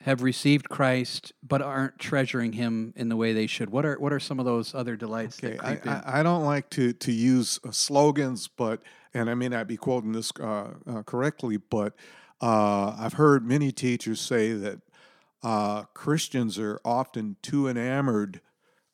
have 0.03 0.23
received 0.23 0.69
Christ 0.69 1.33
but 1.43 1.61
aren't 1.61 1.99
treasuring 1.99 2.53
Him 2.53 2.93
in 2.97 3.09
the 3.09 3.17
way 3.17 3.33
they 3.33 3.47
should. 3.47 3.71
What 3.71 3.85
are 3.85 3.99
what 3.99 4.13
are 4.13 4.21
some 4.21 4.39
of 4.39 4.45
those 4.45 4.75
other 4.75 4.97
delights 4.97 5.43
Okay, 5.43 5.57
that 5.57 5.87
I? 5.87 6.17
I, 6.17 6.21
I 6.21 6.23
don't 6.23 6.45
like 6.45 6.71
to 6.71 6.93
to 6.93 7.13
use 7.13 7.59
uh, 7.67 7.71
slogans, 7.71 8.49
but 8.49 8.83
and 9.15 9.29
I 9.29 9.35
may 9.35 9.49
not 9.49 9.67
be 9.67 9.77
quoting 9.77 10.13
this 10.13 10.31
uh, 10.41 10.75
uh, 10.87 11.03
correctly, 11.03 11.57
but 11.57 11.95
uh, 12.41 12.95
I've 12.99 13.15
heard 13.15 13.47
many 13.47 13.73
teachers 13.73 14.21
say 14.21 14.53
that 14.53 14.81
uh, 15.43 15.83
Christians 15.95 16.59
are 16.59 16.81
often 16.85 17.37
too 17.43 17.69
enamored 17.69 18.41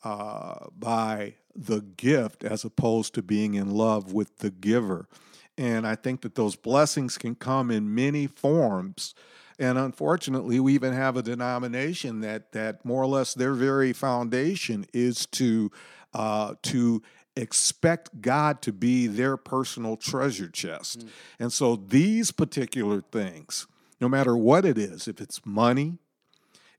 uh, 0.04 0.66
by 0.76 1.34
the 1.56 1.80
gift 1.80 2.44
as 2.44 2.64
opposed 2.64 3.14
to 3.14 3.22
being 3.22 3.54
in 3.54 3.70
love 3.70 4.12
with 4.12 4.38
the 4.38 4.50
giver, 4.50 5.08
and 5.56 5.86
I 5.86 5.94
think 5.94 6.22
that 6.22 6.34
those 6.34 6.56
blessings 6.56 7.16
can 7.18 7.34
come 7.34 7.70
in 7.70 7.94
many 7.94 8.26
forms. 8.26 9.14
And 9.56 9.78
unfortunately, 9.78 10.58
we 10.58 10.74
even 10.74 10.92
have 10.92 11.16
a 11.16 11.22
denomination 11.22 12.20
that 12.22 12.52
that 12.52 12.84
more 12.84 13.02
or 13.02 13.06
less 13.06 13.34
their 13.34 13.54
very 13.54 13.92
foundation 13.92 14.84
is 14.92 15.26
to 15.26 15.70
uh, 16.12 16.54
to 16.62 17.02
expect 17.36 18.20
God 18.20 18.62
to 18.62 18.72
be 18.72 19.06
their 19.06 19.36
personal 19.36 19.96
treasure 19.96 20.48
chest. 20.48 21.04
And 21.38 21.52
so 21.52 21.76
these 21.76 22.30
particular 22.30 23.00
things, 23.00 23.66
no 24.00 24.08
matter 24.08 24.36
what 24.36 24.64
it 24.64 24.78
is, 24.78 25.08
if 25.08 25.20
it's 25.20 25.44
money, 25.44 25.98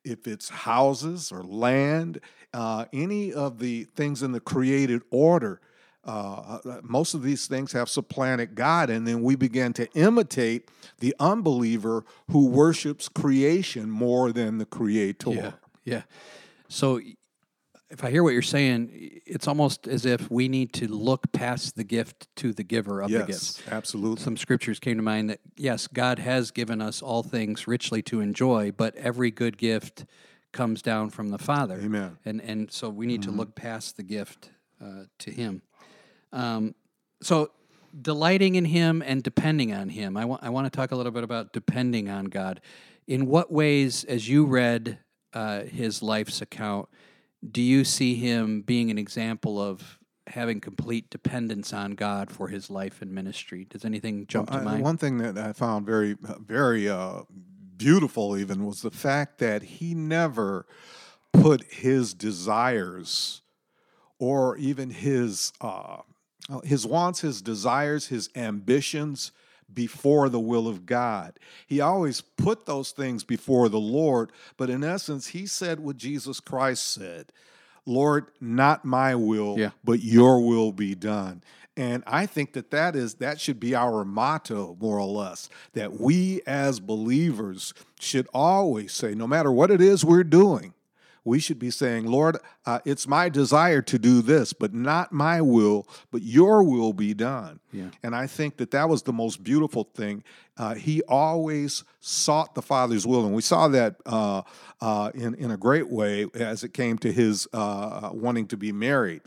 if 0.06 0.28
it's 0.28 0.50
houses 0.50 1.32
or 1.32 1.44
land, 1.44 2.20
uh, 2.54 2.86
any 2.94 3.34
of 3.34 3.60
the 3.60 3.86
things 3.96 4.24
in 4.24 4.32
the 4.32 4.40
created 4.40 5.02
order, 5.10 5.60
uh, 6.06 6.60
uh, 6.64 6.82
most 6.84 7.16
of 7.16 7.24
these 7.24 7.48
things 7.48 7.72
have 7.72 7.90
supplanted 7.90 8.54
God, 8.54 8.90
and 8.90 9.08
then 9.08 9.24
we 9.24 9.36
begin 9.36 9.74
to 9.74 9.92
imitate 9.94 10.70
the 11.00 11.16
unbeliever 11.20 12.06
who 12.30 12.48
worships 12.48 13.10
creation 13.10 13.90
more 13.90 14.32
than 14.32 14.60
the 14.60 14.66
Creator. 14.66 15.32
Yeah, 15.32 15.52
yeah. 15.84 16.02
So 16.68 17.02
if 17.90 18.04
I 18.04 18.10
hear 18.10 18.24
what 18.24 18.34
you're 18.34 18.42
saying, 18.42 18.90
it's 19.26 19.48
almost 19.48 19.88
as 19.88 20.06
if 20.06 20.30
we 20.32 20.48
need 20.48 20.74
to 20.74 20.88
look 20.88 21.32
past 21.32 21.76
the 21.76 21.84
gift 21.84 22.28
to 22.38 22.52
the 22.52 22.64
giver 22.64 23.02
of 23.02 23.12
the 23.12 23.20
gifts. 23.20 23.62
Yes, 23.64 23.74
absolutely. 23.74 24.24
Some 24.24 24.38
scriptures 24.38 24.80
came 24.80 24.98
to 24.98 25.04
mind 25.04 25.30
that 25.30 25.40
yes, 25.56 25.88
God 25.88 26.20
has 26.20 26.52
given 26.52 26.82
us 26.82 27.02
all 27.02 27.22
things 27.22 27.68
richly 27.68 28.02
to 28.04 28.22
enjoy, 28.22 28.72
but 28.72 28.96
every 28.96 29.30
good 29.30 29.58
gift 29.58 30.06
comes 30.52 30.82
down 30.82 31.10
from 31.10 31.30
the 31.30 31.38
Father. 31.38 31.80
Amen. 31.82 32.18
And 32.26 32.42
and 32.42 32.72
so 32.72 32.90
we 32.90 33.06
need 33.06 33.22
to 33.24 33.32
look 33.32 33.56
past 33.56 33.98
the 33.98 34.04
gift 34.04 34.50
uh, 34.82 35.04
to 35.20 35.32
Him. 35.32 35.62
Um, 36.34 36.74
so 37.22 37.52
delighting 38.02 38.56
in 38.56 38.66
Him 38.66 39.04
and 39.06 39.22
depending 39.22 39.74
on 39.74 39.90
Him. 39.90 40.18
I 40.18 40.26
want 40.26 40.44
I 40.44 40.50
want 40.50 40.66
to 40.66 40.76
talk 40.76 40.92
a 40.92 40.96
little 40.96 41.12
bit 41.12 41.24
about 41.24 41.54
depending 41.54 42.10
on 42.10 42.26
God. 42.26 42.62
In 43.08 43.28
what 43.28 43.52
ways, 43.52 44.04
as 44.06 44.28
you 44.28 44.46
read 44.46 44.98
uh, 45.34 45.62
His 45.62 46.02
life's 46.02 46.42
account, 46.42 46.90
do 47.52 47.62
you 47.62 47.84
see 47.84 48.16
Him 48.16 48.62
being 48.62 48.92
an 48.92 48.98
example 48.98 49.62
of 49.62 50.00
having 50.28 50.60
complete 50.60 51.10
dependence 51.10 51.74
on 51.74 51.92
God 51.92 52.32
for 52.32 52.48
His 52.48 52.70
life 52.70 53.02
and 53.02 53.12
ministry? 53.12 53.66
Does 53.70 53.86
anything 53.86 54.26
jump 54.28 54.52
to 54.52 54.58
I- 54.58 54.62
mind? 54.64 54.84
One 54.84 54.98
thing 54.98 55.18
that 55.20 55.38
I 55.38 55.54
found 55.54 55.86
very, 55.86 56.16
very 56.40 56.90
uh, 56.90 57.22
beautiful, 57.78 58.38
even, 58.38 58.66
was 58.66 58.82
the 58.82 58.92
fact 58.92 59.40
that 59.40 59.64
he 59.64 59.94
never 59.94 60.66
put 61.34 61.64
his 61.64 62.14
desires 62.14 63.42
or 64.18 64.58
even 64.58 64.90
his 64.90 65.52
uh, 65.62 65.98
his 66.64 66.86
wants, 66.86 67.22
his 67.22 67.42
desires, 67.42 68.08
his 68.08 68.30
ambitions 68.36 69.32
before 69.76 70.30
the 70.30 70.40
will 70.40 70.68
of 70.68 70.86
God. 70.86 71.38
He 71.68 71.82
always 71.82 72.22
put 72.22 72.66
those 72.66 72.92
things 72.92 73.24
before 73.24 73.70
the 73.70 73.80
Lord, 73.80 74.32
but 74.58 74.70
in 74.70 74.84
essence, 74.84 75.28
he 75.28 75.46
said 75.46 75.80
what 75.80 75.98
Jesus 75.98 76.40
Christ 76.40 76.90
said. 76.92 77.32
Lord, 77.86 78.28
not 78.42 78.84
my 78.86 79.14
will, 79.14 79.60
Yeah. 79.60 79.72
but 79.84 80.02
your 80.02 80.40
will 80.42 80.72
be 80.72 80.96
done. 80.96 81.44
And 81.78 82.04
I 82.08 82.26
think 82.26 82.54
that 82.54 82.72
that 82.72 82.96
is 82.96 83.16
that 83.16 83.40
should 83.40 83.60
be 83.60 83.76
our 83.76 84.06
motto 84.06 84.78
more 84.80 84.98
or 84.98 85.06
less 85.08 85.50
that 85.74 86.00
we 86.00 86.42
as 86.48 86.80
believers 86.80 87.74
should 88.00 88.28
always 88.34 88.94
say 88.94 89.14
no 89.14 89.28
matter 89.28 89.52
what 89.52 89.70
it 89.70 89.82
is 89.82 90.06
we're 90.06 90.24
doing 90.24 90.74
we 91.26 91.40
should 91.40 91.58
be 91.58 91.72
saying, 91.72 92.06
Lord, 92.06 92.38
uh, 92.68 92.80
it's 92.86 93.08
my 93.08 93.30
desire 93.30 93.82
to 93.82 93.98
do 93.98 94.22
this, 94.22 94.54
but 94.54 94.74
not 94.76 95.12
my 95.12 95.42
will, 95.42 95.88
but 96.12 96.22
your 96.22 96.64
will 96.64 96.94
be 96.94 97.16
done. 97.16 97.60
Yeah. 97.72 97.90
And 98.04 98.16
I 98.16 98.28
think 98.28 98.58
that 98.58 98.70
that 98.72 98.88
was 98.88 99.04
the 99.04 99.12
most 99.12 99.44
beautiful 99.44 99.86
thing. 99.96 100.24
Uh, 100.56 100.76
he 100.76 101.02
always 101.10 101.84
sought 102.00 102.54
the 102.54 102.62
Father's 102.62 103.08
will, 103.08 103.26
and 103.26 103.34
we 103.34 103.42
saw 103.42 103.68
that 103.70 103.96
uh, 104.06 104.44
uh, 104.80 105.12
in 105.16 105.34
in 105.36 105.50
a 105.52 105.58
great 105.58 105.90
way 105.90 106.28
as 106.36 106.64
it 106.64 106.74
came 106.74 106.98
to 107.00 107.12
his 107.12 107.48
uh, 107.52 108.12
wanting 108.14 108.48
to 108.48 108.56
be 108.58 108.72
married. 108.72 109.22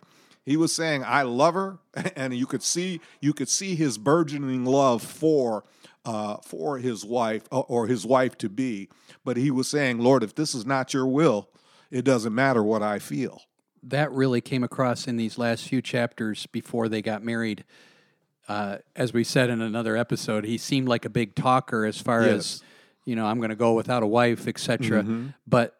He 0.46 0.56
was 0.56 0.74
saying, 0.74 1.02
"I 1.04 1.22
love 1.22 1.54
her," 1.54 1.78
and 2.16 2.32
you 2.34 2.46
could 2.46 2.62
see 2.62 3.00
you 3.20 3.32
could 3.32 3.48
see 3.48 3.74
his 3.74 3.98
burgeoning 3.98 4.64
love 4.64 5.02
for 5.02 5.64
uh, 6.04 6.36
for 6.44 6.78
his 6.78 7.04
wife 7.04 7.42
or- 7.50 7.66
or 7.68 7.86
his 7.88 8.06
wife 8.06 8.38
to 8.38 8.48
be. 8.48 8.88
But 9.24 9.36
he 9.36 9.50
was 9.50 9.68
saying, 9.68 9.98
"Lord, 9.98 10.22
if 10.22 10.34
this 10.36 10.54
is 10.54 10.64
not 10.64 10.94
your 10.94 11.06
will, 11.06 11.48
it 11.90 12.04
doesn't 12.04 12.34
matter 12.34 12.62
what 12.62 12.82
I 12.82 12.98
feel." 12.98 13.42
that 13.80 14.10
really 14.10 14.40
came 14.40 14.64
across 14.64 15.06
in 15.06 15.16
these 15.16 15.38
last 15.38 15.68
few 15.68 15.80
chapters 15.80 16.46
before 16.46 16.88
they 16.88 17.00
got 17.00 17.22
married. 17.22 17.64
Uh, 18.48 18.78
as 18.96 19.12
we 19.12 19.22
said 19.22 19.50
in 19.50 19.60
another 19.62 19.96
episode, 19.96 20.44
he 20.44 20.58
seemed 20.58 20.88
like 20.88 21.04
a 21.04 21.08
big 21.10 21.34
talker 21.36 21.84
as 21.84 22.00
far 22.00 22.22
Yes. 22.24 22.34
as 22.34 22.62
you 23.04 23.14
know, 23.14 23.24
I'm 23.26 23.38
going 23.38 23.50
to 23.50 23.56
go 23.56 23.74
without 23.74 24.02
a 24.02 24.06
wife, 24.06 24.48
etc. 24.48 25.32
But 25.46 25.76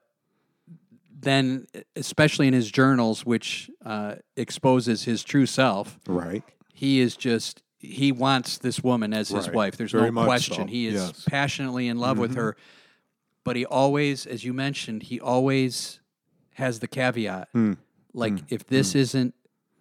then, 1.21 1.67
especially 1.97 2.47
in 2.47 2.55
his 2.55 2.71
journals, 2.71 3.27
which 3.27 3.69
uh, 3.85 4.15
exposes 4.37 5.05
his 5.05 5.25
true 5.25 5.47
self, 5.47 5.99
Right. 6.07 6.45
he 6.73 7.00
is 7.00 7.17
just 7.17 7.62
he 7.81 8.11
wants 8.12 8.59
this 8.59 8.81
woman 8.83 9.12
as 9.12 9.29
his 9.29 9.47
Right. 9.47 9.55
wife. 9.55 9.77
There's 9.77 9.93
Very 9.93 10.11
no 10.11 10.25
question. 10.25 10.57
so. 10.57 10.65
He 10.67 10.87
is 10.87 10.95
Yes. 10.95 11.11
Mm-hmm. 11.12 11.31
passionately 11.31 11.88
in 11.88 11.99
love 11.99 12.19
with 12.19 12.35
her, 12.37 12.57
but 13.49 13.57
he 13.57 13.64
always, 13.64 14.26
as 14.26 14.45
you 14.45 14.52
mentioned, 14.52 15.05
he 15.05 15.19
always 15.19 16.00
has 16.57 16.81
the 16.81 16.87
caveat. 16.87 17.49
Hmm. 17.52 17.73
Like 18.12 18.35
if 18.50 18.67
this 18.67 18.95
isn't 18.95 19.35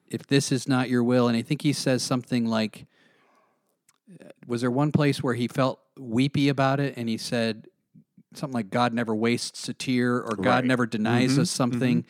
if 0.07 0.25
this 0.25 0.53
is 0.53 0.69
not 0.69 0.89
your 0.89 1.03
will, 1.03 1.27
and 1.27 1.36
I 1.36 1.41
think 1.41 1.63
he 1.63 1.74
says 1.74 2.01
something 2.01 2.45
like 2.45 2.86
uh, 4.24 4.29
was 4.47 4.62
there 4.62 4.71
one 4.71 4.93
place 4.93 5.21
where 5.21 5.33
he 5.33 5.50
felt 5.50 5.81
weepy 5.97 6.47
about 6.47 6.79
it 6.79 6.93
and 6.95 7.09
he 7.09 7.17
said 7.17 7.67
something 8.38 8.53
like 8.53 8.70
God 8.70 8.94
never 8.94 9.15
wastes 9.15 9.67
a 9.70 9.74
tear 9.74 10.22
or 10.22 10.36
God 10.36 10.46
Right. 10.46 10.65
never 10.65 10.86
denies 10.86 11.36
Mhm, 11.38 11.39
us 11.41 11.50
something 11.50 12.06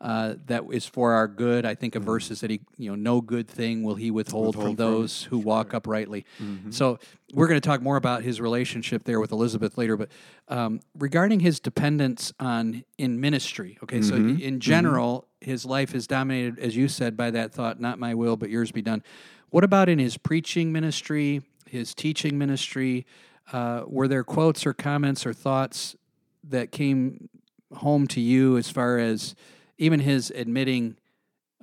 uh, 0.00 0.34
that 0.46 0.64
is 0.70 0.86
for 0.86 1.12
our 1.12 1.26
good. 1.26 1.64
I 1.64 1.74
think 1.74 1.94
of 1.96 2.04
verses 2.04 2.40
that 2.40 2.50
he, 2.50 2.60
you 2.76 2.90
know, 2.90 2.94
no 2.94 3.20
good 3.20 3.48
thing 3.48 3.82
will 3.82 3.96
he 3.96 4.10
withhold, 4.10 4.54
from 4.54 4.70
Withhold 4.70 4.76
from 4.78 4.84
those 4.84 5.22
who 5.24 5.38
walk 5.38 5.74
uprightly. 5.74 6.24
So 6.70 6.98
we're 7.32 7.48
going 7.48 7.60
to 7.60 7.66
talk 7.66 7.82
more 7.82 7.96
about 7.96 8.22
his 8.22 8.40
relationship 8.40 9.04
there 9.04 9.20
with 9.20 9.32
Elisabeth 9.32 9.76
later. 9.78 9.96
But 9.96 10.10
um, 10.48 10.80
regarding 10.96 11.40
his 11.40 11.60
dependence 11.60 12.32
on 12.38 12.84
in 12.96 13.20
ministry, 13.20 13.78
okay, 13.82 14.00
so 14.00 14.16
in 14.16 14.60
general, 14.60 15.26
his 15.40 15.64
life 15.64 15.94
is 15.94 16.06
dominated, 16.06 16.58
as 16.58 16.76
you 16.76 16.88
said, 16.88 17.16
by 17.16 17.30
that 17.30 17.52
thought, 17.52 17.80
not 17.80 17.98
my 17.98 18.14
will, 18.14 18.36
but 18.36 18.50
yours 18.50 18.70
be 18.72 18.82
done. 18.82 19.02
What 19.50 19.64
about 19.64 19.88
in 19.88 19.98
his 19.98 20.16
preaching 20.16 20.72
ministry, 20.72 21.42
his 21.66 21.94
teaching 21.94 22.36
ministry? 22.38 23.06
Uh, 23.52 23.82
were 23.86 24.08
there 24.08 24.24
quotes 24.24 24.66
or 24.66 24.74
comments 24.74 25.24
or 25.24 25.32
thoughts 25.32 25.96
that 26.44 26.70
came 26.70 27.28
home 27.72 28.06
to 28.08 28.20
you 28.20 28.56
as 28.56 28.70
far 28.70 28.98
as 28.98 29.34
even 29.78 30.00
his 30.00 30.30
admitting 30.30 30.96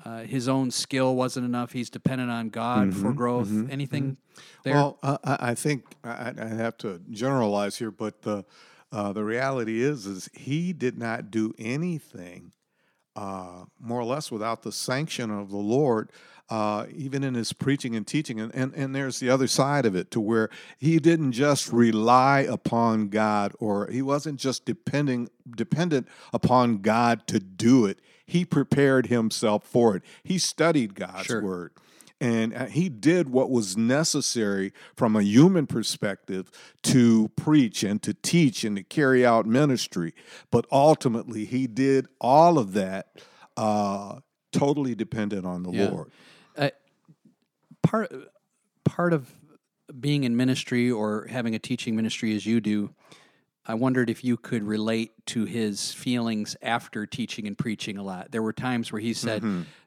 uh, 0.03 0.19
his 0.19 0.47
own 0.47 0.71
skill 0.71 1.15
wasn't 1.15 1.45
enough? 1.45 1.71
He's 1.73 1.89
dependent 1.89 2.31
on 2.31 2.49
God 2.49 2.95
for 2.95 3.13
growth. 3.13 3.51
Anything 3.69 4.17
there? 4.63 4.73
Well, 4.75 4.99
uh, 5.03 5.17
I 5.23 5.51
I 5.51 5.55
think 5.55 5.83
I, 6.03 6.33
I 6.37 6.47
have 6.47 6.77
to 6.79 7.01
generalize 7.09 7.77
here, 7.77 7.91
but 7.91 8.21
the 8.21 8.45
uh, 8.91 9.11
the 9.13 9.23
reality 9.23 9.81
is, 9.81 10.05
is 10.05 10.29
he 10.33 10.71
did 10.73 10.97
not 10.97 11.29
do 11.29 11.53
anything 11.57 12.51
uh, 13.15 13.65
more 13.79 13.99
or 13.99 14.05
less 14.05 14.31
without 14.31 14.63
the 14.63 14.71
sanction 14.71 15.31
of 15.31 15.49
the 15.49 15.57
Lord, 15.57 16.11
uh, 16.49 16.85
even 16.93 17.23
in 17.23 17.33
his 17.33 17.53
preaching 17.53 17.95
and 17.95 18.05
teaching. 18.05 18.39
And, 18.39 18.53
and, 18.53 18.73
and 18.75 18.95
there's 18.95 19.19
the 19.19 19.29
other 19.29 19.47
side 19.47 19.85
of 19.85 19.95
it 19.95 20.11
to 20.11 20.19
where 20.19 20.49
he 20.77 20.99
didn't 20.99 21.31
just 21.31 21.71
rely 21.71 22.41
upon 22.41 23.07
God 23.09 23.53
or 23.59 23.87
he 23.87 24.01
wasn't 24.01 24.39
just 24.39 24.65
depending 24.65 25.29
dependent 25.55 26.07
upon 26.33 26.79
God 26.79 27.25
to 27.27 27.39
do 27.39 27.85
it. 27.85 27.99
He 28.25 28.43
prepared 28.45 29.07
himself 29.07 29.63
for 29.63 29.95
it. 29.95 30.03
He 30.23 30.37
studied 30.37 30.95
God's 30.95 31.25
Sure. 31.25 31.41
word. 31.41 31.71
And 32.25 32.55
uh, 32.55 32.65
he 32.65 32.89
did 32.89 33.29
what 33.29 33.51
was 33.51 33.77
necessary 33.77 34.73
from 34.95 35.15
a 35.15 35.21
human 35.21 35.67
perspective 35.67 36.49
to 36.83 37.29
preach 37.35 37.83
and 37.83 38.01
to 38.01 38.15
teach 38.15 38.63
and 38.63 38.75
to 38.77 38.83
carry 38.83 39.23
out 39.23 39.45
ministry. 39.45 40.15
But 40.49 40.65
ultimately, 40.71 41.45
he 41.45 41.67
did 41.67 42.07
all 42.19 42.57
of 42.57 42.73
that 42.73 43.21
uh, 43.55 44.21
totally 44.51 44.95
dependent 44.95 45.45
on 45.45 45.61
the 45.61 45.71
Yeah. 45.71 45.89
Lord. 45.89 46.11
part 47.83 48.11
part 48.83 49.13
of 49.13 49.31
being 49.99 50.23
in 50.23 50.35
ministry 50.35 50.89
or 50.89 51.27
having 51.29 51.53
a 51.53 51.59
teaching 51.59 51.95
ministry 51.95 52.35
as 52.35 52.45
you 52.45 52.59
do, 52.59 52.89
I 53.67 53.75
wondered 53.75 54.09
if 54.09 54.23
you 54.23 54.37
could 54.37 54.63
relate 54.63 55.11
to 55.27 55.45
his 55.45 55.91
feelings 55.91 56.55
after 56.63 57.05
teaching 57.05 57.45
and 57.45 57.55
preaching 57.55 57.97
a 57.97 58.03
lot. 58.03 58.31
There 58.31 58.41
were 58.41 58.53
times 58.53 58.91
where 58.91 58.99
he 58.99 59.13
said, 59.13 59.43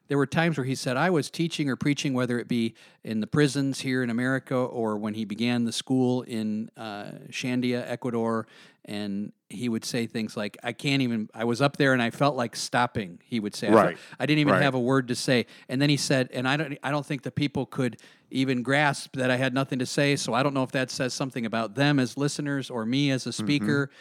there 0.09 0.17
were 0.17 0.25
times 0.27 0.57
where 0.57 0.65
he 0.65 0.75
said, 0.75 0.97
I 0.97 1.09
was 1.11 1.29
teaching 1.29 1.69
or 1.69 1.75
preaching, 1.75 2.13
whether 2.13 2.37
it 2.39 2.47
be 2.47 2.73
in 3.03 3.21
the 3.21 3.27
prisons 3.27 3.79
here 3.79 4.03
in 4.03 4.09
America 4.09 4.55
or 4.55 4.97
when 4.97 5.13
he 5.13 5.23
began 5.23 5.63
the 5.65 5.71
school 5.71 6.23
in 6.23 6.69
uh, 6.75 7.11
Shandia, 7.29 7.83
Ecuador. 7.89 8.45
And 8.85 9.33
he 9.49 9.69
would 9.69 9.85
say 9.85 10.07
things 10.07 10.35
like, 10.35 10.57
I 10.63 10.73
can't 10.73 11.03
even, 11.03 11.29
I 11.35 11.43
was 11.43 11.61
up 11.61 11.77
there 11.77 11.93
and 11.93 12.01
I 12.01 12.09
felt 12.09 12.35
like 12.35 12.55
stopping, 12.55 13.19
he 13.23 13.39
would 13.39 13.53
say. 13.55 13.67
I 13.67 13.71
felt- 13.71 13.85
Right. 13.85 13.97
I 14.19 14.25
didn't 14.25 14.39
even 14.39 14.53
Right. 14.53 14.63
have 14.63 14.73
a 14.73 14.79
word 14.79 15.07
to 15.09 15.15
say. 15.15 15.45
And 15.69 15.79
then 15.79 15.89
he 15.91 15.97
said, 15.97 16.29
and 16.33 16.47
I 16.47 16.57
don't, 16.57 16.77
I 16.81 16.89
don't 16.89 17.05
think 17.05 17.21
the 17.21 17.29
people 17.31 17.67
could 17.67 17.97
even 18.31 18.63
grasp 18.63 19.15
that 19.15 19.29
I 19.29 19.37
had 19.37 19.53
nothing 19.53 19.77
to 19.77 19.85
say. 19.85 20.15
So 20.15 20.33
I 20.33 20.41
don't 20.41 20.55
know 20.55 20.63
if 20.63 20.71
that 20.71 20.89
says 20.89 21.13
something 21.13 21.45
about 21.45 21.75
them 21.75 21.99
as 21.99 22.17
listeners 22.17 22.71
or 22.71 22.83
me 22.83 23.11
as 23.11 23.27
a 23.27 23.33
speaker. 23.33 23.91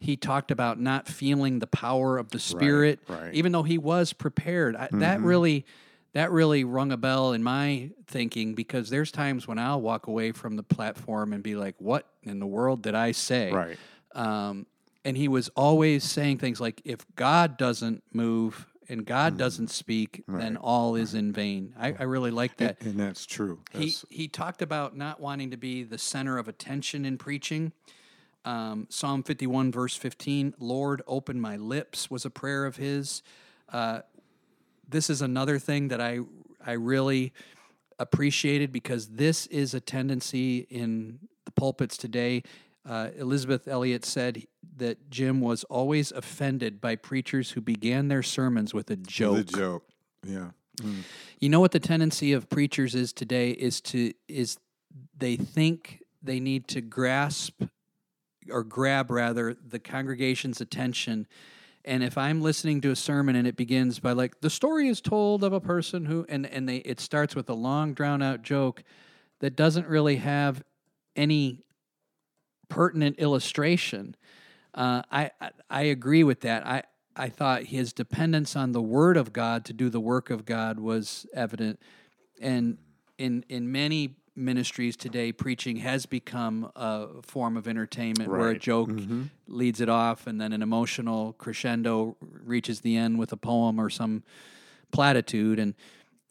He 0.00 0.16
talked 0.16 0.50
about 0.50 0.78
not 0.80 1.08
feeling 1.08 1.58
the 1.58 1.66
power 1.66 2.18
of 2.18 2.30
the 2.30 2.38
Spirit, 2.38 3.00
right. 3.08 3.32
even 3.34 3.52
though 3.52 3.62
he 3.62 3.78
was 3.78 4.12
prepared. 4.12 4.76
I, 4.76 4.88
That 4.92 5.20
really, 5.20 5.64
that 6.12 6.30
really 6.30 6.64
rung 6.64 6.92
a 6.92 6.96
bell 6.96 7.32
in 7.32 7.42
my 7.42 7.90
thinking 8.06 8.54
because 8.54 8.90
there's 8.90 9.10
times 9.10 9.48
when 9.48 9.58
I'll 9.58 9.80
walk 9.80 10.06
away 10.06 10.32
from 10.32 10.56
the 10.56 10.62
platform 10.62 11.32
and 11.32 11.42
be 11.42 11.56
like, 11.56 11.74
"What 11.78 12.06
in 12.22 12.38
the 12.40 12.46
world 12.46 12.82
did 12.82 12.94
I 12.94 13.12
say?" 13.12 13.52
Right. 13.52 13.78
um, 14.14 14.66
and 15.04 15.16
he 15.16 15.28
was 15.28 15.48
always 15.50 16.02
saying 16.04 16.38
things 16.38 16.60
like, 16.60 16.82
"If 16.84 17.06
God 17.14 17.56
doesn't 17.56 18.02
move 18.12 18.66
and 18.88 19.04
God 19.06 19.32
Mm-hmm. 19.32 19.38
doesn't 19.38 19.70
speak, 19.70 20.24
then 20.26 20.56
all 20.56 20.94
is 20.96 21.14
in 21.14 21.32
vain." 21.32 21.74
I, 21.78 21.94
I 21.98 22.02
really 22.04 22.30
like 22.32 22.56
that. 22.58 22.82
And 22.82 22.98
that's 22.98 23.24
true. 23.24 23.60
He 23.72 23.94
he 24.10 24.28
talked 24.28 24.62
about 24.62 24.96
not 24.96 25.20
wanting 25.20 25.50
to 25.52 25.56
be 25.56 25.84
the 25.84 25.98
center 25.98 26.38
of 26.38 26.48
attention 26.48 27.04
in 27.04 27.18
preaching. 27.18 27.72
Um, 28.46 28.86
Psalm 28.88 29.22
fifty 29.22 29.46
one 29.46 29.72
verse 29.72 29.96
fifteen, 29.96 30.54
"Lord, 30.58 31.02
open 31.06 31.40
my 31.40 31.56
lips," 31.56 32.10
was 32.10 32.24
a 32.24 32.30
prayer 32.30 32.64
of 32.64 32.76
his. 32.76 33.22
Uh, 33.70 34.00
this 34.88 35.10
is 35.10 35.20
another 35.20 35.58
thing 35.58 35.88
that 35.88 36.00
I 36.00 36.20
I 36.64 36.72
really 36.72 37.32
appreciated 37.98 38.72
because 38.72 39.08
this 39.08 39.46
is 39.46 39.74
a 39.74 39.80
tendency 39.80 40.66
in 40.70 41.18
the 41.44 41.50
pulpits 41.50 41.96
today. 41.96 42.42
Uh, 42.84 43.10
Elisabeth 43.16 43.66
Elliot 43.66 44.04
said 44.04 44.44
that 44.76 45.10
Jim 45.10 45.40
was 45.40 45.64
always 45.64 46.12
offended 46.12 46.80
by 46.80 46.94
preachers 46.94 47.50
who 47.50 47.60
began 47.60 48.06
their 48.06 48.22
sermons 48.22 48.72
with 48.72 48.90
a 48.90 48.96
joke. 48.96 49.38
The 49.38 49.44
joke. 49.44 49.84
Yeah. 50.24 50.50
Mm. 50.80 51.02
You 51.40 51.48
know 51.48 51.58
what 51.58 51.72
the 51.72 51.80
tendency 51.80 52.32
of 52.32 52.48
preachers 52.48 52.94
is 52.94 53.12
today 53.12 53.50
is 53.50 53.80
to 53.82 54.12
is 54.28 54.58
they 55.18 55.34
think 55.34 56.02
they 56.22 56.38
need 56.38 56.68
to 56.68 56.80
grasp 56.80 57.62
or 58.50 58.62
grab 58.62 59.10
rather 59.10 59.54
the 59.54 59.78
congregation's 59.78 60.60
attention. 60.60 61.26
And 61.84 62.02
if 62.02 62.18
i'm 62.18 62.42
listening 62.42 62.80
to 62.80 62.90
a 62.90 62.96
sermon 62.96 63.36
and 63.36 63.46
it 63.46 63.56
begins 63.56 64.00
by 64.00 64.10
like 64.10 64.40
the 64.40 64.50
story 64.50 64.88
is 64.88 65.00
told 65.00 65.44
of 65.44 65.52
a 65.52 65.60
person 65.60 66.06
who 66.06 66.26
and 66.28 66.44
and 66.44 66.68
they 66.68 66.78
it 66.78 66.98
starts 66.98 67.36
with 67.36 67.48
a 67.48 67.54
long 67.54 67.94
drawn 67.94 68.22
out 68.22 68.42
joke 68.42 68.82
that 69.38 69.54
doesn't 69.54 69.86
really 69.86 70.16
have 70.16 70.64
any 71.14 71.62
pertinent 72.68 73.20
illustration 73.20 74.16
uh, 74.76 75.02
I, 75.10 75.30
I 75.40 75.50
i 75.70 75.82
agree 75.82 76.22
with 76.22 76.42
that. 76.42 76.66
I 76.66 76.82
i 77.16 77.28
thought 77.28 77.64
his 77.64 77.92
dependence 77.92 78.54
on 78.54 78.72
the 78.72 78.82
word 78.82 79.16
of 79.16 79.32
god 79.32 79.64
to 79.64 79.72
do 79.72 79.88
the 79.88 80.00
work 80.00 80.30
of 80.30 80.44
god 80.44 80.78
was 80.78 81.26
evident. 81.34 81.80
And 82.40 82.78
in 83.18 83.44
in 83.48 83.72
many 83.72 84.16
ministries 84.36 84.96
today, 84.96 85.32
preaching 85.32 85.76
has 85.76 86.06
become 86.06 86.70
a 86.76 87.22
form 87.22 87.56
of 87.56 87.66
entertainment 87.66 88.30
where 88.30 88.40
a 88.40 88.52
Right. 88.52 88.60
joke 88.60 88.90
mm-hmm. 88.90 89.24
leads 89.48 89.80
it 89.80 89.88
off 89.88 90.26
and 90.26 90.40
then 90.40 90.52
an 90.52 90.62
emotional 90.62 91.32
crescendo 91.34 92.16
reaches 92.20 92.80
the 92.80 92.96
end 92.96 93.18
with 93.18 93.32
a 93.32 93.36
poem 93.36 93.80
or 93.80 93.88
some 93.90 94.22
platitude. 94.92 95.58
And 95.58 95.74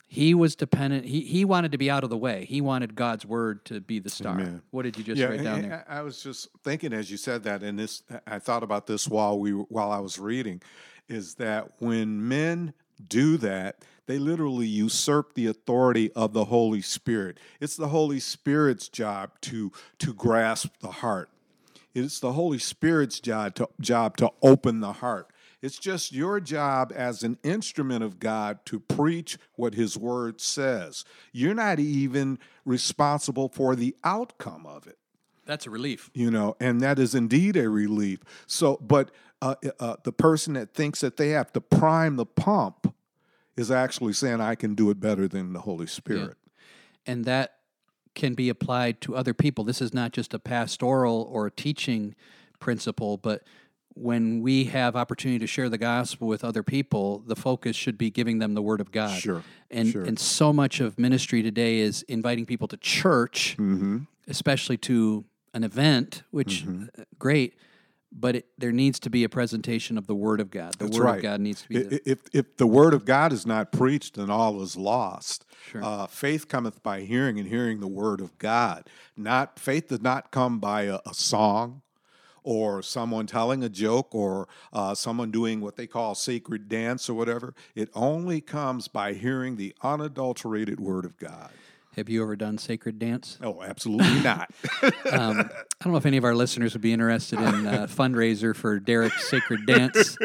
he 0.08 0.34
was 0.34 0.56
dependent, 0.56 1.06
he, 1.06 1.22
he 1.22 1.44
wanted 1.44 1.72
to 1.72 1.78
be 1.78 1.90
out 1.90 2.04
of 2.04 2.10
the 2.10 2.18
way. 2.18 2.46
He 2.46 2.62
wanted 2.62 2.96
God's 2.96 3.26
word 3.26 3.66
to 3.66 3.82
be 3.82 4.00
the 4.00 4.10
star. 4.10 4.34
Amen. 4.34 4.62
What 4.72 4.84
did 4.84 4.98
you 4.98 5.04
just 5.04 5.20
yeah, 5.20 5.28
write 5.28 5.44
down 5.44 5.62
there? 5.64 5.86
I 5.90 6.00
I 6.00 6.02
was 6.04 6.22
just 6.22 6.50
thinking 6.64 6.94
as 6.94 7.10
you 7.10 7.18
said 7.18 7.44
that, 7.44 7.64
and 7.64 7.78
this 7.78 8.04
I 8.28 8.40
thought 8.40 8.64
about 8.64 8.88
this 8.88 9.08
while 9.08 9.40
we 9.40 9.52
while 9.52 9.92
I 9.92 10.00
was 10.00 10.20
reading, 10.20 10.62
is 11.10 11.36
that 11.36 11.72
when 11.80 12.28
men 12.28 12.74
do 13.08 13.38
that, 13.38 13.84
they 14.08 14.20
literally 14.20 14.68
usurp 14.68 15.34
the 15.34 15.48
authority 15.48 16.12
of 16.14 16.34
the 16.34 16.46
Holy 16.46 16.82
Spirit. 16.82 17.40
It's 17.60 17.76
the 17.76 17.90
Holy 17.90 18.20
Spirit's 18.20 18.88
job 18.88 19.32
to 19.42 19.72
to 20.00 20.14
grasp 20.14 20.76
the 20.80 20.92
heart. 20.92 21.30
It's 21.94 22.20
the 22.20 22.34
Holy 22.34 22.60
Spirit's 22.60 23.20
job 23.20 23.56
to 23.56 23.70
job 23.80 24.18
to 24.18 24.32
open 24.42 24.82
the 24.82 24.94
heart. 24.94 25.30
It's 25.62 25.80
just 25.80 26.12
your 26.12 26.40
job 26.40 26.94
as 26.96 27.24
an 27.24 27.40
instrument 27.42 28.04
of 28.04 28.20
God 28.20 28.60
to 28.66 28.80
preach 28.80 29.38
what 29.56 29.74
His 29.74 29.98
Word 29.98 30.40
says. 30.40 31.06
You're 31.32 31.56
not 31.56 31.80
even 31.80 32.38
responsible 32.66 33.50
for 33.50 33.76
the 33.76 33.96
outcome 34.04 34.68
of 34.68 34.86
it 34.86 35.00
That's 35.46 35.66
a 35.66 35.72
relief. 35.72 36.12
you 36.14 36.30
know, 36.30 36.56
and 36.60 36.82
that 36.82 37.00
is 37.00 37.16
indeed 37.16 37.58
a 37.58 37.70
relief. 37.70 38.20
So, 38.46 38.78
but 38.80 39.10
uh, 39.42 39.56
uh, 39.80 39.96
the 40.04 40.12
person 40.12 40.54
that 40.54 40.74
thinks 40.74 41.02
that 41.02 41.18
they 41.18 41.30
have 41.30 41.52
to 41.54 41.62
prime 41.62 42.16
the 42.16 42.26
pump 42.26 42.94
is 43.58 43.72
actually 43.72 44.14
saying, 44.14 44.42
I 44.42 44.56
can 44.56 44.76
do 44.76 44.90
it 44.90 45.00
better 45.00 45.28
than 45.28 45.54
the 45.54 45.62
Holy 45.62 45.88
Spirit. 45.88 46.38
and 47.06 47.26
that 47.26 47.54
can 48.16 48.34
be 48.34 48.48
applied 48.50 49.02
to 49.02 49.16
other 49.16 49.34
people. 49.34 49.64
This 49.66 49.82
is 49.82 49.94
not 49.94 50.14
just 50.14 50.34
a 50.34 50.40
pastoral 50.40 51.28
or 51.32 51.46
a 51.48 51.52
teaching 51.52 52.16
principle, 52.60 53.18
but 53.18 53.44
when 53.94 54.42
we 54.42 54.66
have 54.66 54.96
opportunity 54.96 55.40
to 55.40 55.48
share 55.48 55.70
the 55.70 55.78
gospel 55.78 56.28
with 56.28 56.44
other 56.44 56.64
people, 56.64 57.24
the 57.28 57.36
focus 57.36 57.76
should 57.76 57.98
be 57.98 58.10
giving 58.10 58.40
them 58.40 58.54
the 58.54 58.62
word 58.62 58.80
of 58.82 58.92
God. 58.92 59.20
Sure, 59.20 59.44
And 59.70 59.90
sure. 59.90 60.04
and 60.04 60.18
so 60.20 60.52
much 60.54 60.80
of 60.80 60.98
ministry 61.00 61.41
today 61.44 61.80
is 61.80 62.02
inviting 62.04 62.46
people 62.46 62.68
to 62.70 62.78
church, 62.78 63.56
Mm-hmm. 63.58 64.00
especially 64.28 64.78
to 64.80 65.26
an 65.54 65.63
event, 65.63 66.24
which 66.32 66.65
uh, 66.68 67.04
great, 67.20 67.54
but 68.17 68.38
it, 68.38 68.45
there 68.58 68.71
needs 68.71 68.99
to 69.01 69.10
be 69.10 69.23
a 69.25 69.30
presentation 69.30 69.97
of 69.97 70.08
the 70.08 70.15
word 70.15 70.39
of 70.39 70.49
God. 70.49 70.73
The 70.73 70.86
That's 70.86 70.97
word 70.97 71.04
right. 71.04 71.17
of 71.17 71.23
God 71.23 71.41
needs 71.41 71.63
to 71.63 71.69
be 71.69 71.78
I- 71.78 71.99
If, 72.06 72.19
if 72.34 72.58
the 72.58 72.65
word 72.65 72.93
of 72.93 73.04
God 73.06 73.34
is 73.34 73.45
not 73.45 73.71
preached, 73.71 74.15
then 74.15 74.30
all 74.30 74.62
is 74.62 74.78
lost. 74.78 75.45
Sure. 75.69 75.84
Uh, 75.84 76.08
faith 76.08 76.47
cometh 76.47 76.82
by 76.82 77.01
hearing, 77.01 77.38
and 77.39 77.47
hearing 77.49 77.82
the 77.82 77.88
word 77.88 78.21
of 78.21 78.38
God. 78.38 78.88
Not 79.17 79.60
faith 79.60 79.89
does 79.89 80.01
not 80.01 80.32
come 80.32 80.60
by 80.60 80.84
a, 80.84 80.99
a 81.06 81.13
song, 81.13 81.82
or 82.43 82.82
someone 82.82 83.25
telling 83.25 83.63
a 83.63 83.69
joke, 83.69 84.13
or 84.15 84.47
uh, 84.71 84.95
someone 84.95 85.32
doing 85.32 85.60
what 85.62 85.75
they 85.75 85.88
call 85.88 86.15
sacred 86.15 86.69
dance 86.69 87.10
or 87.10 87.15
whatever. 87.15 87.54
It 87.73 87.89
only 87.93 88.39
comes 88.39 88.88
by 88.88 89.13
hearing 89.13 89.58
the 89.58 89.75
unadulterated 89.82 90.80
word 90.80 91.06
of 91.06 91.17
God. 91.17 91.51
Have 91.95 92.10
you 92.10 92.21
ever 92.23 92.36
done 92.36 92.58
sacred 92.58 92.99
dance? 92.99 93.38
Oh, 93.41 93.62
absolutely 93.62 94.21
not. 94.21 94.51
Um, 95.12 95.39
I 95.39 95.84
don't 95.84 95.93
know 95.93 95.97
if 95.97 96.05
any 96.05 96.17
of 96.17 96.23
our 96.23 96.36
listeners 96.36 96.73
would 96.73 96.81
be 96.81 96.91
interested 96.91 97.39
in 97.39 97.67
a 97.67 97.88
fundraiser 97.88 98.55
for 98.55 98.79
Derek's 98.79 99.29
Sacred 99.29 99.65
Dance, 99.65 100.17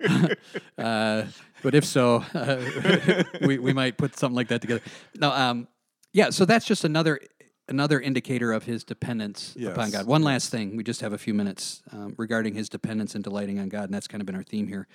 uh, 0.78 1.24
but 1.62 1.74
if 1.74 1.84
so, 1.84 2.24
uh, 2.34 3.22
we 3.42 3.58
we 3.58 3.72
might 3.72 3.98
put 3.98 4.18
something 4.18 4.34
like 4.34 4.48
that 4.48 4.62
together. 4.62 4.80
No, 5.18 5.30
um, 5.30 5.68
yeah. 6.12 6.30
So 6.30 6.44
that's 6.44 6.64
just 6.64 6.84
another 6.84 7.20
another 7.68 8.00
indicator 8.00 8.52
of 8.52 8.64
his 8.64 8.84
dependence 8.84 9.54
upon 9.64 9.90
God. 9.90 10.06
One 10.06 10.22
last 10.22 10.50
thing, 10.50 10.76
we 10.76 10.82
just 10.82 11.02
have 11.02 11.12
a 11.12 11.18
few 11.18 11.34
minutes 11.34 11.82
um, 11.92 12.14
regarding 12.16 12.54
his 12.54 12.68
dependence 12.68 13.14
and 13.14 13.22
delighting 13.22 13.58
on 13.58 13.68
God, 13.68 13.84
and 13.84 13.94
that's 13.94 14.08
kind 14.08 14.22
of 14.22 14.26
been 14.26 14.36
our 14.36 14.42
theme 14.42 14.66
here. 14.66 14.88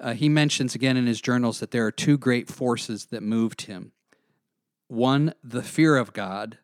Uh, 0.00 0.12
he 0.12 0.28
mentions 0.28 0.74
again 0.74 0.96
in 0.96 1.06
his 1.06 1.20
journals 1.20 1.58
that 1.60 1.70
there 1.70 1.84
are 1.86 1.92
two 1.92 2.16
great 2.18 2.48
forces 2.48 3.06
that 3.06 3.22
moved 3.22 3.62
him. 3.62 3.92
One, 4.88 5.34
the 5.44 5.62
fear 5.62 5.96
of 5.96 6.12
God. 6.12 6.58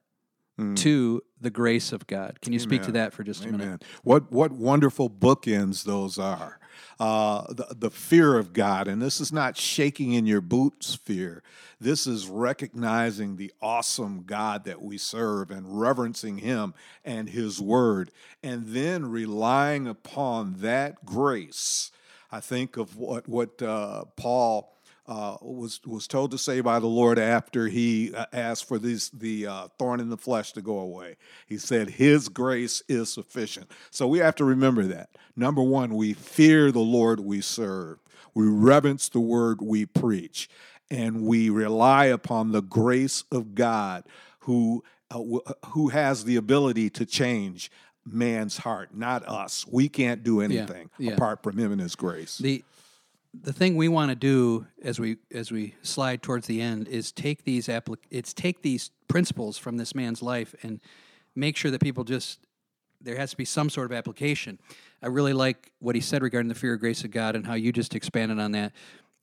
Two, 0.77 1.23
the 1.41 1.51
grace 1.51 1.91
of 1.91 2.07
God. 2.07 2.41
Can 2.41 2.53
you 2.53 2.61
speak 2.61 2.83
to 2.83 2.93
that 2.93 3.13
for 3.13 3.25
just 3.25 3.45
a 3.45 3.49
minute? 3.51 3.83
What 4.05 4.31
what 4.31 4.53
wonderful 4.53 5.11
bookends 5.11 5.83
those 5.83 6.17
are. 6.17 6.61
Uh, 7.01 7.53
the 7.53 7.75
the 7.77 7.91
fear 7.91 8.39
of 8.39 8.53
God, 8.53 8.87
and 8.87 9.03
this 9.03 9.21
is 9.21 9.33
not 9.33 9.57
shaking 9.57 10.13
in 10.13 10.27
your 10.27 10.41
boots 10.41 10.95
fear. 10.95 11.43
This 11.81 12.07
is 12.07 12.29
recognizing 12.29 13.35
the 13.35 13.53
awesome 13.61 14.23
God 14.27 14.65
that 14.65 14.81
we 14.81 14.97
serve 14.97 15.51
and 15.51 15.81
reverencing 15.81 16.39
Him 16.39 16.73
and 17.05 17.29
His 17.29 17.61
Word, 17.61 18.13
and 18.41 18.69
then 18.69 19.11
relying 19.11 19.89
upon 19.89 20.55
that 20.59 21.05
grace. 21.05 21.91
I 22.31 22.39
think 22.39 22.77
of 22.77 22.97
what 22.97 23.29
what 23.29 23.61
uh, 23.61 24.05
Paul 24.17 24.74
uh, 25.07 25.37
was 25.43 25.81
was 25.85 26.07
told 26.07 26.31
to 26.31 26.39
say 26.39 26.61
by 26.61 26.79
the 26.79 26.87
Lord 26.87 27.19
after 27.19 27.69
he 27.69 28.15
uh, 28.15 28.27
asked 28.33 28.67
for 28.67 28.79
these 28.79 29.11
the 29.11 29.47
uh, 29.47 29.69
thorn 29.79 30.01
in 30.01 30.09
the 30.09 30.17
flesh 30.17 30.53
to 30.53 30.63
go 30.63 30.79
away. 30.79 31.17
He 31.47 31.59
said, 31.59 31.91
"His 31.91 32.29
grace 32.29 32.83
is 32.89 33.13
sufficient." 33.13 33.71
So 33.91 34.07
we 34.07 34.19
have 34.21 34.35
to 34.37 34.45
remember 34.45 34.85
that. 34.85 35.11
Number 35.37 35.63
one, 35.63 35.95
we 35.95 36.15
fear 36.15 36.73
the 36.73 36.81
Lord 36.81 37.21
we 37.21 37.41
serve. 37.43 37.99
We 38.35 38.47
reverence 38.47 39.09
the 39.09 39.21
word 39.21 39.61
we 39.61 39.85
preach, 39.85 40.49
and 40.91 41.23
we 41.23 41.51
rely 41.51 42.07
upon 42.07 42.53
the 42.53 42.63
grace 42.63 43.25
of 43.31 43.55
God, 43.55 44.05
who 44.41 44.83
uh, 45.11 45.21
who 45.67 45.89
has 45.89 46.25
the 46.25 46.37
ability 46.37 46.89
to 46.91 47.05
change 47.05 47.71
man's 48.07 48.59
heart, 48.59 48.95
not 48.95 49.27
us. 49.29 49.67
We 49.71 49.89
can't 49.89 50.23
do 50.23 50.41
anything 50.41 50.91
yeah. 50.99 51.13
apart 51.13 51.43
from 51.43 51.59
Him 51.59 51.73
and 51.73 51.81
His 51.81 51.95
grace. 51.95 52.39
the 52.39 52.65
the 53.43 53.53
thing 53.53 53.77
we 53.77 53.89
want 53.89 54.11
to 54.11 54.15
do 54.15 54.67
as 54.83 55.01
we 55.01 55.17
as 55.33 55.51
we 55.51 55.75
slide 55.83 56.23
towards 56.23 56.47
the 56.47 56.61
end 56.61 56.89
is 56.89 57.13
take 57.13 57.45
these 57.45 57.69
applic- 57.69 58.07
it's 58.11 58.33
take 58.33 58.63
these 58.63 58.91
principles 59.09 59.59
from 59.59 59.77
this 59.77 59.95
man's 59.95 60.23
life 60.23 60.55
and 60.63 60.81
make 61.35 61.57
sure 61.57 61.71
that 61.71 61.81
people 61.81 62.05
just 62.05 62.41
there 63.01 63.17
has 63.17 63.31
to 63.33 63.37
be 63.37 63.45
some 63.45 63.69
sort 63.69 63.91
of 63.91 63.93
application. 63.97 64.59
I 65.03 65.09
really 65.09 65.35
like 65.35 65.73
what 65.79 65.95
he 65.95 66.01
said 66.01 66.23
regarding 66.23 66.49
the 66.49 66.55
fear 66.55 66.75
of 66.75 66.81
grace 66.81 67.05
of 67.05 67.11
God 67.11 67.37
and 67.37 67.47
how 67.47 67.55
you 67.55 67.73
just 67.73 67.95
expanded 67.95 68.39
on 68.39 68.53
that. 68.53 68.73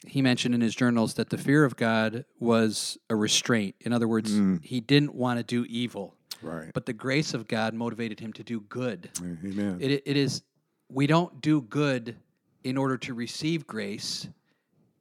He 0.05 0.21
mentioned 0.21 0.55
in 0.55 0.61
his 0.61 0.75
journals 0.75 1.15
that 1.15 1.29
the 1.29 1.37
fear 1.37 1.63
of 1.63 1.75
God 1.75 2.25
was 2.39 2.97
a 3.09 3.15
restraint. 3.15 3.75
In 3.81 3.93
other 3.93 4.07
words, 4.07 4.31
mm. 4.31 4.63
he 4.63 4.81
didn't 4.81 5.15
want 5.15 5.39
to 5.39 5.43
do 5.43 5.65
evil, 5.69 6.15
right. 6.41 6.71
but 6.73 6.85
the 6.85 6.93
grace 6.93 7.33
of 7.33 7.47
God 7.47 7.73
motivated 7.73 8.19
him 8.19 8.33
to 8.33 8.43
do 8.43 8.61
good. 8.61 9.09
Amen. 9.19 9.77
It, 9.79 10.03
it 10.05 10.17
is, 10.17 10.41
we 10.89 11.05
don't 11.05 11.39
do 11.41 11.61
good 11.61 12.15
in 12.63 12.77
order 12.77 12.97
to 12.97 13.13
receive 13.13 13.67
grace. 13.67 14.27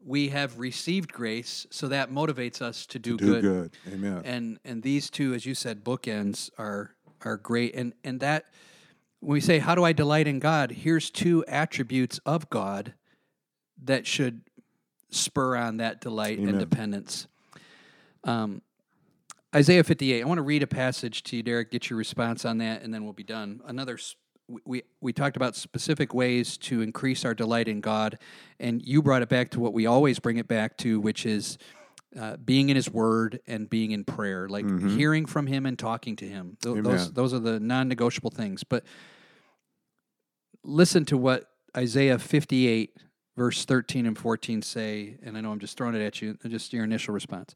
We 0.05 0.29
have 0.29 0.59
received 0.59 1.13
grace, 1.13 1.67
so 1.71 1.89
that 1.89 2.11
motivates 2.11 2.63
us 2.63 2.87
to 2.87 2.99
do, 2.99 3.17
do 3.17 3.27
good. 3.27 3.43
good. 3.43 3.71
Amen. 3.93 4.23
And 4.25 4.59
and 4.65 4.83
these 4.83 5.11
two, 5.11 5.35
as 5.35 5.45
you 5.45 5.55
said, 5.55 5.85
bookends 5.85 6.51
are 6.59 6.95
are 7.23 7.37
great. 7.37 7.75
And 7.75 7.93
and 8.03 8.21
that 8.21 8.47
when 9.21 9.35
we 9.35 9.41
say, 9.41 9.59
"How 9.59 9.75
do 9.75 9.85
I 9.85 9.93
delight 9.93 10.27
in 10.27 10.39
God?" 10.39 10.71
Here's 10.71 11.11
two 11.11 11.45
attributes 11.47 12.19
of 12.25 12.49
God 12.49 12.95
that 13.83 14.07
should 14.07 14.41
spur 15.11 15.57
on 15.57 15.79
that 15.79 16.01
delight 16.01 16.39
and 16.39 16.59
dependence. 16.59 17.27
Um, 18.25 18.63
Isaiah 19.55 19.83
58. 19.83 20.23
I 20.23 20.25
want 20.25 20.39
to 20.39 20.43
read 20.43 20.63
a 20.63 20.67
passage 20.67 21.23
to 21.25 21.37
you, 21.37 21.43
Derek. 21.43 21.71
Get 21.71 21.91
your 21.91 21.99
response 21.99 22.45
on 22.45 22.59
that, 22.59 22.83
and 22.83 22.95
then 22.95 23.05
we'll 23.05 23.13
be 23.13 23.25
done. 23.25 23.61
Another 23.67 23.99
we 24.65 24.83
we 25.01 25.13
talked 25.13 25.37
about 25.37 25.57
specific 25.57 26.15
ways 26.15 26.57
to 26.59 26.83
increase 26.83 27.25
our 27.25 27.35
delight 27.35 27.69
in 27.69 27.81
God, 27.81 28.19
and 28.59 28.83
you 28.85 29.03
brought 29.03 29.23
it 29.23 29.29
back 29.29 29.51
to 29.51 29.61
what 29.61 29.73
we 29.73 29.87
always 29.87 30.19
bring 30.19 30.37
it 30.37 30.49
back 30.49 30.77
to, 30.79 31.01
which 31.01 31.27
is 31.27 31.59
uh, 32.19 32.37
being 32.37 32.69
in 32.69 32.77
His 32.77 32.91
Word 32.91 33.41
and 33.47 33.69
being 33.69 33.93
in 33.93 34.05
prayer, 34.05 34.49
like 34.49 34.65
hearing 34.91 35.27
from 35.27 35.47
Him 35.47 35.67
and 35.67 35.79
talking 35.79 36.17
to 36.17 36.27
Him. 36.27 36.57
Th- 36.63 36.83
those 36.83 37.07
Mm-hmm. 37.07 37.15
Those 37.15 37.35
are 37.35 37.39
the 37.39 37.61
non-negotiable 37.61 38.31
things. 38.31 38.65
But 38.65 38.85
listen 40.63 41.05
to 41.07 41.17
what 41.17 41.49
Isaiah 41.77 42.19
58 42.19 42.97
verse 43.37 43.65
13 43.65 44.05
and 44.07 44.19
14 44.19 44.61
say, 44.61 45.17
and 45.23 45.37
I 45.39 45.41
know 45.41 45.51
I'm 45.51 45.61
just 45.61 45.79
throwing 45.79 45.95
it 45.95 46.05
at 46.05 46.21
you, 46.21 46.37
just 46.47 46.73
your 46.73 46.85
initial 46.85 47.15
response. 47.15 47.55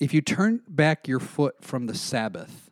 If 0.00 0.12
you 0.14 0.20
turn 0.20 0.60
back 0.68 1.06
your 1.06 1.20
foot 1.20 1.56
from 1.60 1.86
the 1.86 1.94
Sabbath, 1.94 2.70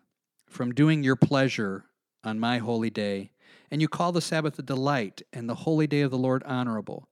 from 0.49 0.73
doing 0.73 1.05
your 1.05 1.17
pleasure 1.17 1.85
on 2.27 2.41
my 2.41 2.59
holy 2.59 2.91
day, 2.91 3.31
and 3.71 3.81
you 3.81 3.89
call 3.89 4.11
the 4.13 4.21
Sabbath 4.21 4.59
a 4.59 4.63
delight 4.63 5.23
and 5.33 5.49
the 5.49 5.55
holy 5.55 5.87
day 5.87 6.01
of 6.01 6.11
the 6.11 6.19
Lord 6.19 6.43
honorable, 6.45 7.09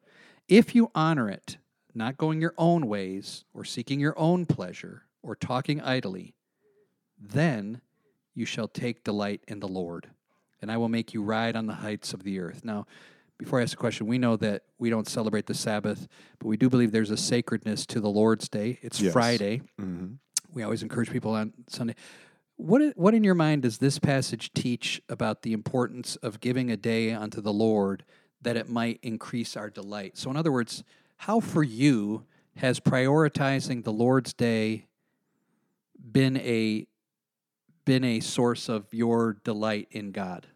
if 0.48 0.74
you 0.74 0.90
honor 0.94 1.30
it, 1.30 1.56
not 1.94 2.18
going 2.18 2.40
your 2.40 2.54
own 2.58 2.88
ways 2.88 3.44
or 3.54 3.64
seeking 3.64 4.00
your 4.00 4.18
own 4.18 4.44
pleasure 4.44 5.04
or 5.22 5.36
talking 5.36 5.80
idly, 5.80 6.34
then 7.18 7.80
you 8.34 8.44
shall 8.44 8.66
take 8.66 9.04
delight 9.04 9.40
in 9.46 9.60
the 9.60 9.68
Lord, 9.68 10.08
and 10.60 10.70
I 10.70 10.76
will 10.76 10.88
make 10.88 11.14
you 11.14 11.22
ride 11.22 11.54
on 11.54 11.66
the 11.66 11.74
heights 11.74 12.12
of 12.12 12.24
the 12.24 12.40
earth. 12.40 12.64
Now, 12.64 12.86
before 13.38 13.60
I 13.60 13.62
ask 13.62 13.74
a 13.74 13.76
question, 13.76 14.06
we 14.08 14.18
know 14.18 14.36
that 14.36 14.64
we 14.78 14.90
don't 14.90 15.08
celebrate 15.08 15.46
the 15.46 15.54
Sabbath, 15.54 16.08
but 16.40 16.48
we 16.48 16.56
do 16.56 16.68
believe 16.68 16.90
there's 16.90 17.10
a 17.10 17.16
sacredness 17.16 17.86
to 17.86 18.00
the 18.00 18.10
Lord's 18.10 18.48
Day. 18.48 18.78
It's 18.82 19.00
Yes. 19.00 19.12
Friday. 19.12 19.62
Mhm. 19.80 20.18
We 20.52 20.62
always 20.62 20.82
encourage 20.82 21.10
people 21.10 21.32
on 21.32 21.52
Sunday. 21.68 21.94
What, 22.56 22.96
what 22.96 23.14
in 23.14 23.24
your 23.24 23.34
mind 23.34 23.62
does 23.62 23.78
this 23.78 23.98
passage 23.98 24.52
teach 24.52 25.02
about 25.08 25.42
the 25.42 25.52
importance 25.52 26.16
of 26.16 26.40
giving 26.40 26.70
a 26.70 26.76
day 26.76 27.12
unto 27.12 27.40
the 27.40 27.52
Lord 27.52 28.04
that 28.42 28.56
it 28.56 28.68
might 28.68 29.00
increase 29.02 29.56
our 29.56 29.70
delight? 29.70 30.16
So, 30.16 30.30
in 30.30 30.36
other 30.36 30.52
words, 30.52 30.84
how 31.18 31.40
for 31.40 31.62
you 31.62 32.24
has 32.56 32.78
prioritizing 32.78 33.82
the 33.82 33.92
Lord's 33.92 34.32
Day 34.32 34.86
been 36.12 36.36
a 36.36 36.86
been 37.84 38.04
a 38.04 38.20
source 38.20 38.68
of 38.68 38.92
your 38.94 39.36
delight 39.44 39.88
in 39.90 40.10
God? 40.10 40.46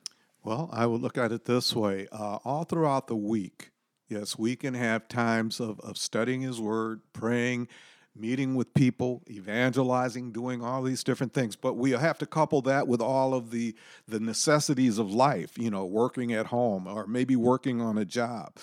Well, 0.44 0.70
I 0.72 0.86
would 0.86 1.02
look 1.02 1.18
at 1.18 1.32
it 1.32 1.44
this 1.44 1.74
way 1.74 2.06
uh, 2.12 2.38
all 2.44 2.64
throughout 2.64 3.06
the 3.06 3.16
week, 3.16 3.72
yes, 4.08 4.38
we 4.38 4.56
can 4.56 4.74
have 4.74 5.08
times 5.08 5.60
of, 5.60 5.78
of 5.80 5.98
studying 5.98 6.40
His 6.40 6.60
Word, 6.60 7.00
praying, 7.12 7.68
meeting 8.16 8.54
with 8.54 8.74
people, 8.74 9.22
evangelizing, 9.30 10.32
doing 10.32 10.62
all 10.62 10.82
these 10.82 11.04
different 11.04 11.32
things. 11.32 11.56
But 11.56 11.76
we 11.76 11.92
have 11.92 12.18
to 12.18 12.26
couple 12.26 12.62
that 12.62 12.88
with 12.88 13.00
all 13.00 13.34
of 13.34 13.50
the, 13.50 13.74
the 14.06 14.20
necessities 14.20 14.98
of 14.98 15.12
life, 15.12 15.56
you 15.56 15.70
know, 15.70 15.84
working 15.84 16.32
at 16.32 16.46
home 16.46 16.86
or 16.86 17.06
maybe 17.06 17.36
working 17.36 17.80
on 17.80 17.96
a 17.96 18.04
job. 18.04 18.56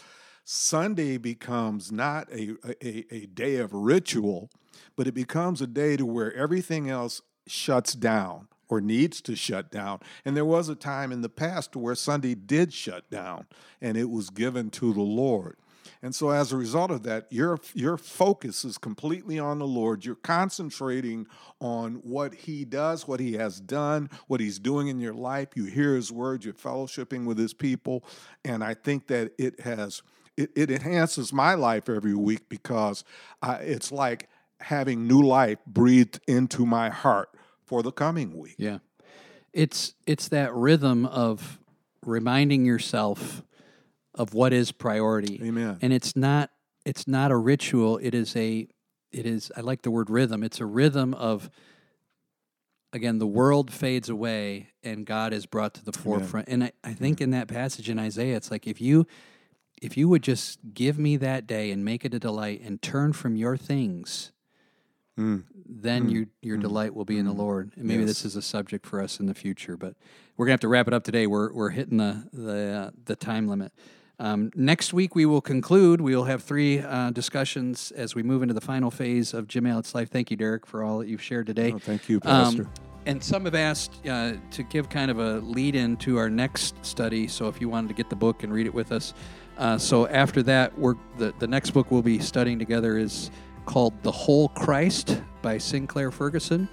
Sunday 0.44 1.18
becomes 1.18 1.92
not 1.92 2.32
a, 2.32 2.56
a, 2.86 3.06
a 3.14 3.26
day 3.28 3.58
of 3.58 3.74
ritual, 3.74 4.50
but 4.96 5.08
it 5.08 5.14
becomes 5.14 5.62
a 5.62 5.68
day 5.68 5.98
to 5.98 6.06
where 6.06 6.34
everything 6.36 6.90
else 6.90 7.22
shuts 7.48 7.94
down 7.94 8.48
or 8.68 8.82
needs 8.82 9.22
to 9.22 9.36
shut 9.36 9.72
down. 9.72 10.00
And 10.24 10.36
there 10.36 10.46
was 10.46 10.70
a 10.70 10.76
time 10.76 11.12
in 11.12 11.22
the 11.22 11.30
past 11.30 11.76
where 11.76 11.96
Sunday 11.96 12.36
did 12.36 12.74
shut 12.74 13.10
down 13.10 13.46
and 13.82 13.98
it 13.98 14.10
was 14.10 14.30
given 14.30 14.70
to 14.72 14.94
the 14.94 15.02
Lord. 15.02 15.58
And 16.02 16.14
so 16.14 16.30
as 16.30 16.52
a 16.52 16.58
result 16.58 16.92
of 16.92 17.04
that, 17.04 17.28
your 17.32 17.60
your 17.74 17.98
focus 17.98 18.66
is 18.66 18.78
completely 18.78 19.40
on 19.40 19.60
the 19.60 19.68
Lord. 19.68 20.06
You're 20.06 20.16
concentrating 20.16 21.28
on 21.60 21.96
what 21.96 22.34
he 22.34 22.66
does, 22.66 23.08
what 23.08 23.20
he 23.20 23.34
has 23.34 23.60
done, 23.60 24.10
what 24.28 24.40
he's 24.40 24.60
doing 24.60 24.88
in 24.88 25.00
your 25.00 25.14
life. 25.14 25.50
You 25.56 25.66
hear 25.66 25.96
his 25.96 26.12
word, 26.12 26.46
you're 26.46 26.54
fellowshipping 26.54 27.26
with 27.26 27.38
his 27.38 27.54
people, 27.54 28.04
and 28.44 28.64
I 28.64 28.74
think 28.74 29.08
that 29.08 29.34
it 29.38 29.62
has 29.62 30.02
it, 30.38 30.52
it 30.56 30.72
enhances 30.72 31.32
my 31.32 31.54
life 31.54 31.90
every 31.90 32.16
week 32.16 32.50
because 32.50 33.04
I, 33.42 33.56
it's 33.56 33.92
like 33.92 34.30
having 34.60 35.08
new 35.08 35.22
life 35.22 35.60
breathed 35.66 36.20
into 36.28 36.66
my 36.66 36.90
heart 36.90 37.30
for 37.66 37.84
the 37.84 37.92
coming 37.92 38.38
week. 38.38 38.56
Yeah. 38.58 38.80
It's 39.54 39.94
it's 40.06 40.28
that 40.30 40.54
rhythm 40.54 41.06
of 41.06 41.60
reminding 42.06 42.66
yourself 42.66 43.44
of 44.16 44.34
what 44.34 44.54
is 44.54 44.72
priority. 44.72 45.40
Amen. 45.44 45.78
And 45.82 45.94
it's 45.94 46.16
not 46.16 46.52
it's 46.86 47.08
not 47.08 47.32
a 47.32 47.38
ritual, 47.38 47.98
it 47.98 48.14
is 48.14 48.36
a 48.36 48.68
it 49.12 49.26
is 49.26 49.52
I 49.56 49.62
like 49.62 49.82
the 49.84 49.92
word 49.92 50.10
rhythm. 50.10 50.44
It's 50.44 50.60
a 50.60 50.66
rhythm 50.66 51.14
of 51.14 51.50
again 52.94 53.20
the 53.20 53.28
world 53.28 53.72
fades 53.72 54.10
away 54.10 54.70
and 54.84 55.06
God 55.06 55.34
is 55.34 55.46
brought 55.46 55.74
to 55.76 55.86
the 55.86 55.92
forefront. 55.94 56.48
And 56.48 56.66
I, 56.66 56.72
I 56.84 56.94
think 56.94 57.22
in 57.22 57.32
that 57.32 57.48
passage 57.48 57.90
in 57.90 58.00
Isaiah 58.00 58.36
it's 58.36 58.52
like 58.52 58.68
if 58.68 58.80
you 58.82 59.06
if 59.82 59.98
you 59.98 60.08
would 60.08 60.24
just 60.24 60.60
give 60.74 60.98
me 60.98 61.18
that 61.18 61.46
day 61.48 61.72
and 61.72 61.84
make 61.84 62.06
it 62.06 62.14
a 62.14 62.20
delight 62.20 62.62
and 62.62 62.82
turn 62.82 63.14
from 63.14 63.36
your 63.36 63.58
things, 63.58 64.32
Mm. 65.18 65.44
then 65.66 66.10
you, 66.10 66.28
your 66.42 66.58
delight 66.58 66.94
will 66.94 67.06
be 67.06 67.18
in 67.18 67.26
the 67.26 67.32
Lord. 67.32 67.72
And 67.78 67.86
maybe 67.86 68.04
this 68.04 68.26
is 68.26 68.36
a 68.36 68.42
subject 68.42 68.86
for 68.86 69.02
us 69.02 69.18
in 69.18 69.28
the 69.28 69.34
future, 69.34 69.78
but 69.78 69.96
we're 70.36 70.46
gonna 70.46 70.56
have 70.56 70.60
to 70.60 70.68
wrap 70.68 70.90
it 70.90 70.94
up 70.94 71.06
today. 71.06 71.26
We're 71.26 71.54
we're 71.54 71.70
hitting 71.70 71.96
the 71.98 72.28
the 72.34 72.58
uh, 72.68 72.92
the 73.06 73.16
time 73.16 73.48
limit. 73.48 73.72
Um, 74.20 74.52
next 74.56 74.94
week 74.94 75.16
we 75.16 75.26
will 75.26 75.42
conclude. 75.42 76.02
We 76.02 76.16
will 76.16 76.24
have 76.24 76.44
three 76.44 76.80
uh, 76.80 77.12
discussions 77.12 77.92
as 77.92 78.16
we 78.16 78.24
move 78.24 78.42
into 78.42 78.54
the 78.54 78.62
final 78.62 78.92
phase 78.92 79.34
of 79.34 79.48
Jim 79.48 79.66
Elliot's 79.66 79.94
life. 79.94 80.10
Thank 80.10 80.32
you, 80.32 80.38
Derek, 80.38 80.66
for 80.66 80.84
all 80.84 81.00
that 81.00 81.08
you've 81.08 81.22
shared 81.22 81.48
today. 81.48 81.74
Oh, 81.74 81.80
thank 81.80 82.08
you, 82.08 82.20
Pastor. 82.20 82.64
Um, 82.64 82.70
and 83.06 83.24
some 83.24 83.46
have 83.46 83.56
asked 83.56 84.06
uh, 84.08 84.34
to 84.52 84.64
give 84.64 84.90
kind 84.90 85.12
of 85.12 85.20
a 85.20 85.40
lead 85.40 85.76
in 85.76 85.96
to 85.98 86.18
our 86.18 86.30
next 86.30 86.84
study. 86.84 87.28
So 87.28 87.48
if 87.48 87.62
you 87.62 87.70
wanted 87.70 87.90
to 87.90 87.94
get 87.94 88.10
the 88.10 88.16
book 88.16 88.44
and 88.44 88.52
read 88.52 88.66
it 88.66 88.74
with 88.74 88.92
us. 88.92 89.14
Uh, 89.58 89.78
so 89.78 90.08
after 90.08 90.42
that, 90.44 90.78
we're, 90.78 90.96
the, 91.18 91.34
the 91.40 91.48
next 91.48 91.72
book 91.72 91.92
we'll 91.92 92.02
be 92.02 92.20
studying 92.20 92.58
together 92.58 92.98
is 92.98 93.30
called 93.66 94.02
The 94.02 94.12
Whole 94.12 94.50
Christ 94.50 95.22
by 95.42 95.58
Sinclair 95.58 96.10
Ferguson. 96.10 96.68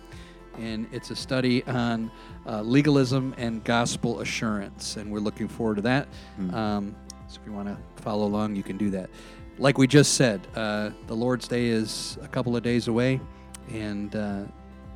And 0.59 0.87
it's 0.93 1.11
a 1.11 1.17
study 1.17 1.65
on 1.65 2.11
uh, 2.47 2.63
legalism 2.63 3.35
and 3.37 3.63
gospel 3.65 4.21
assurance. 4.21 4.97
And 4.97 5.11
we're 5.11 5.21
looking 5.21 5.49
forward 5.49 5.77
to 5.77 5.83
that. 5.83 6.09
Um, 6.55 6.97
so 7.33 7.41
if 7.41 7.47
you 7.47 7.53
want 7.53 7.69
to 7.69 8.03
follow 8.03 8.27
along, 8.27 8.57
you 8.57 8.63
can 8.63 8.77
do 8.77 8.91
that. 8.91 9.11
Like 9.59 9.79
we 9.79 9.87
just 9.87 10.15
said, 10.15 10.47
uh, 10.55 10.91
the 11.07 11.15
Lord's 11.15 11.49
Day 11.49 11.67
is 11.67 12.19
a 12.23 12.29
couple 12.29 12.57
of 12.57 12.63
days 12.63 12.89
away. 12.89 13.21
And 13.71 14.15
uh, 14.17 14.43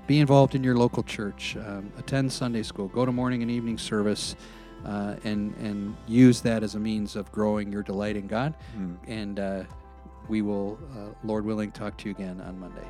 be 0.07 0.21
involved 0.21 0.55
in 0.55 0.63
your 0.63 0.77
local 0.77 1.03
church. 1.03 1.57
Um, 1.57 1.93
attend 1.99 2.33
Sunday 2.33 2.63
school. 2.63 2.89
Go 2.89 3.05
to 3.05 3.13
morning 3.13 3.43
and 3.43 3.51
evening 3.51 3.79
service, 3.79 4.37
uh, 4.85 5.17
and 5.25 5.55
and 5.57 5.97
use 6.07 6.41
that 6.43 6.63
as 6.63 6.75
a 6.75 6.81
means 6.81 7.17
of 7.17 7.31
growing 7.33 7.73
your 7.73 7.83
delight 7.83 8.17
in 8.17 8.27
God. 8.27 8.55
And 9.07 9.39
uh, 9.39 9.65
we 10.29 10.43
will, 10.43 10.79
uh, 10.97 11.15
Lord 11.25 11.45
willing, 11.45 11.73
talk 11.73 11.97
to 11.99 12.09
you 12.09 12.15
again 12.15 12.41
on 12.41 12.59
Monday. 12.59 12.87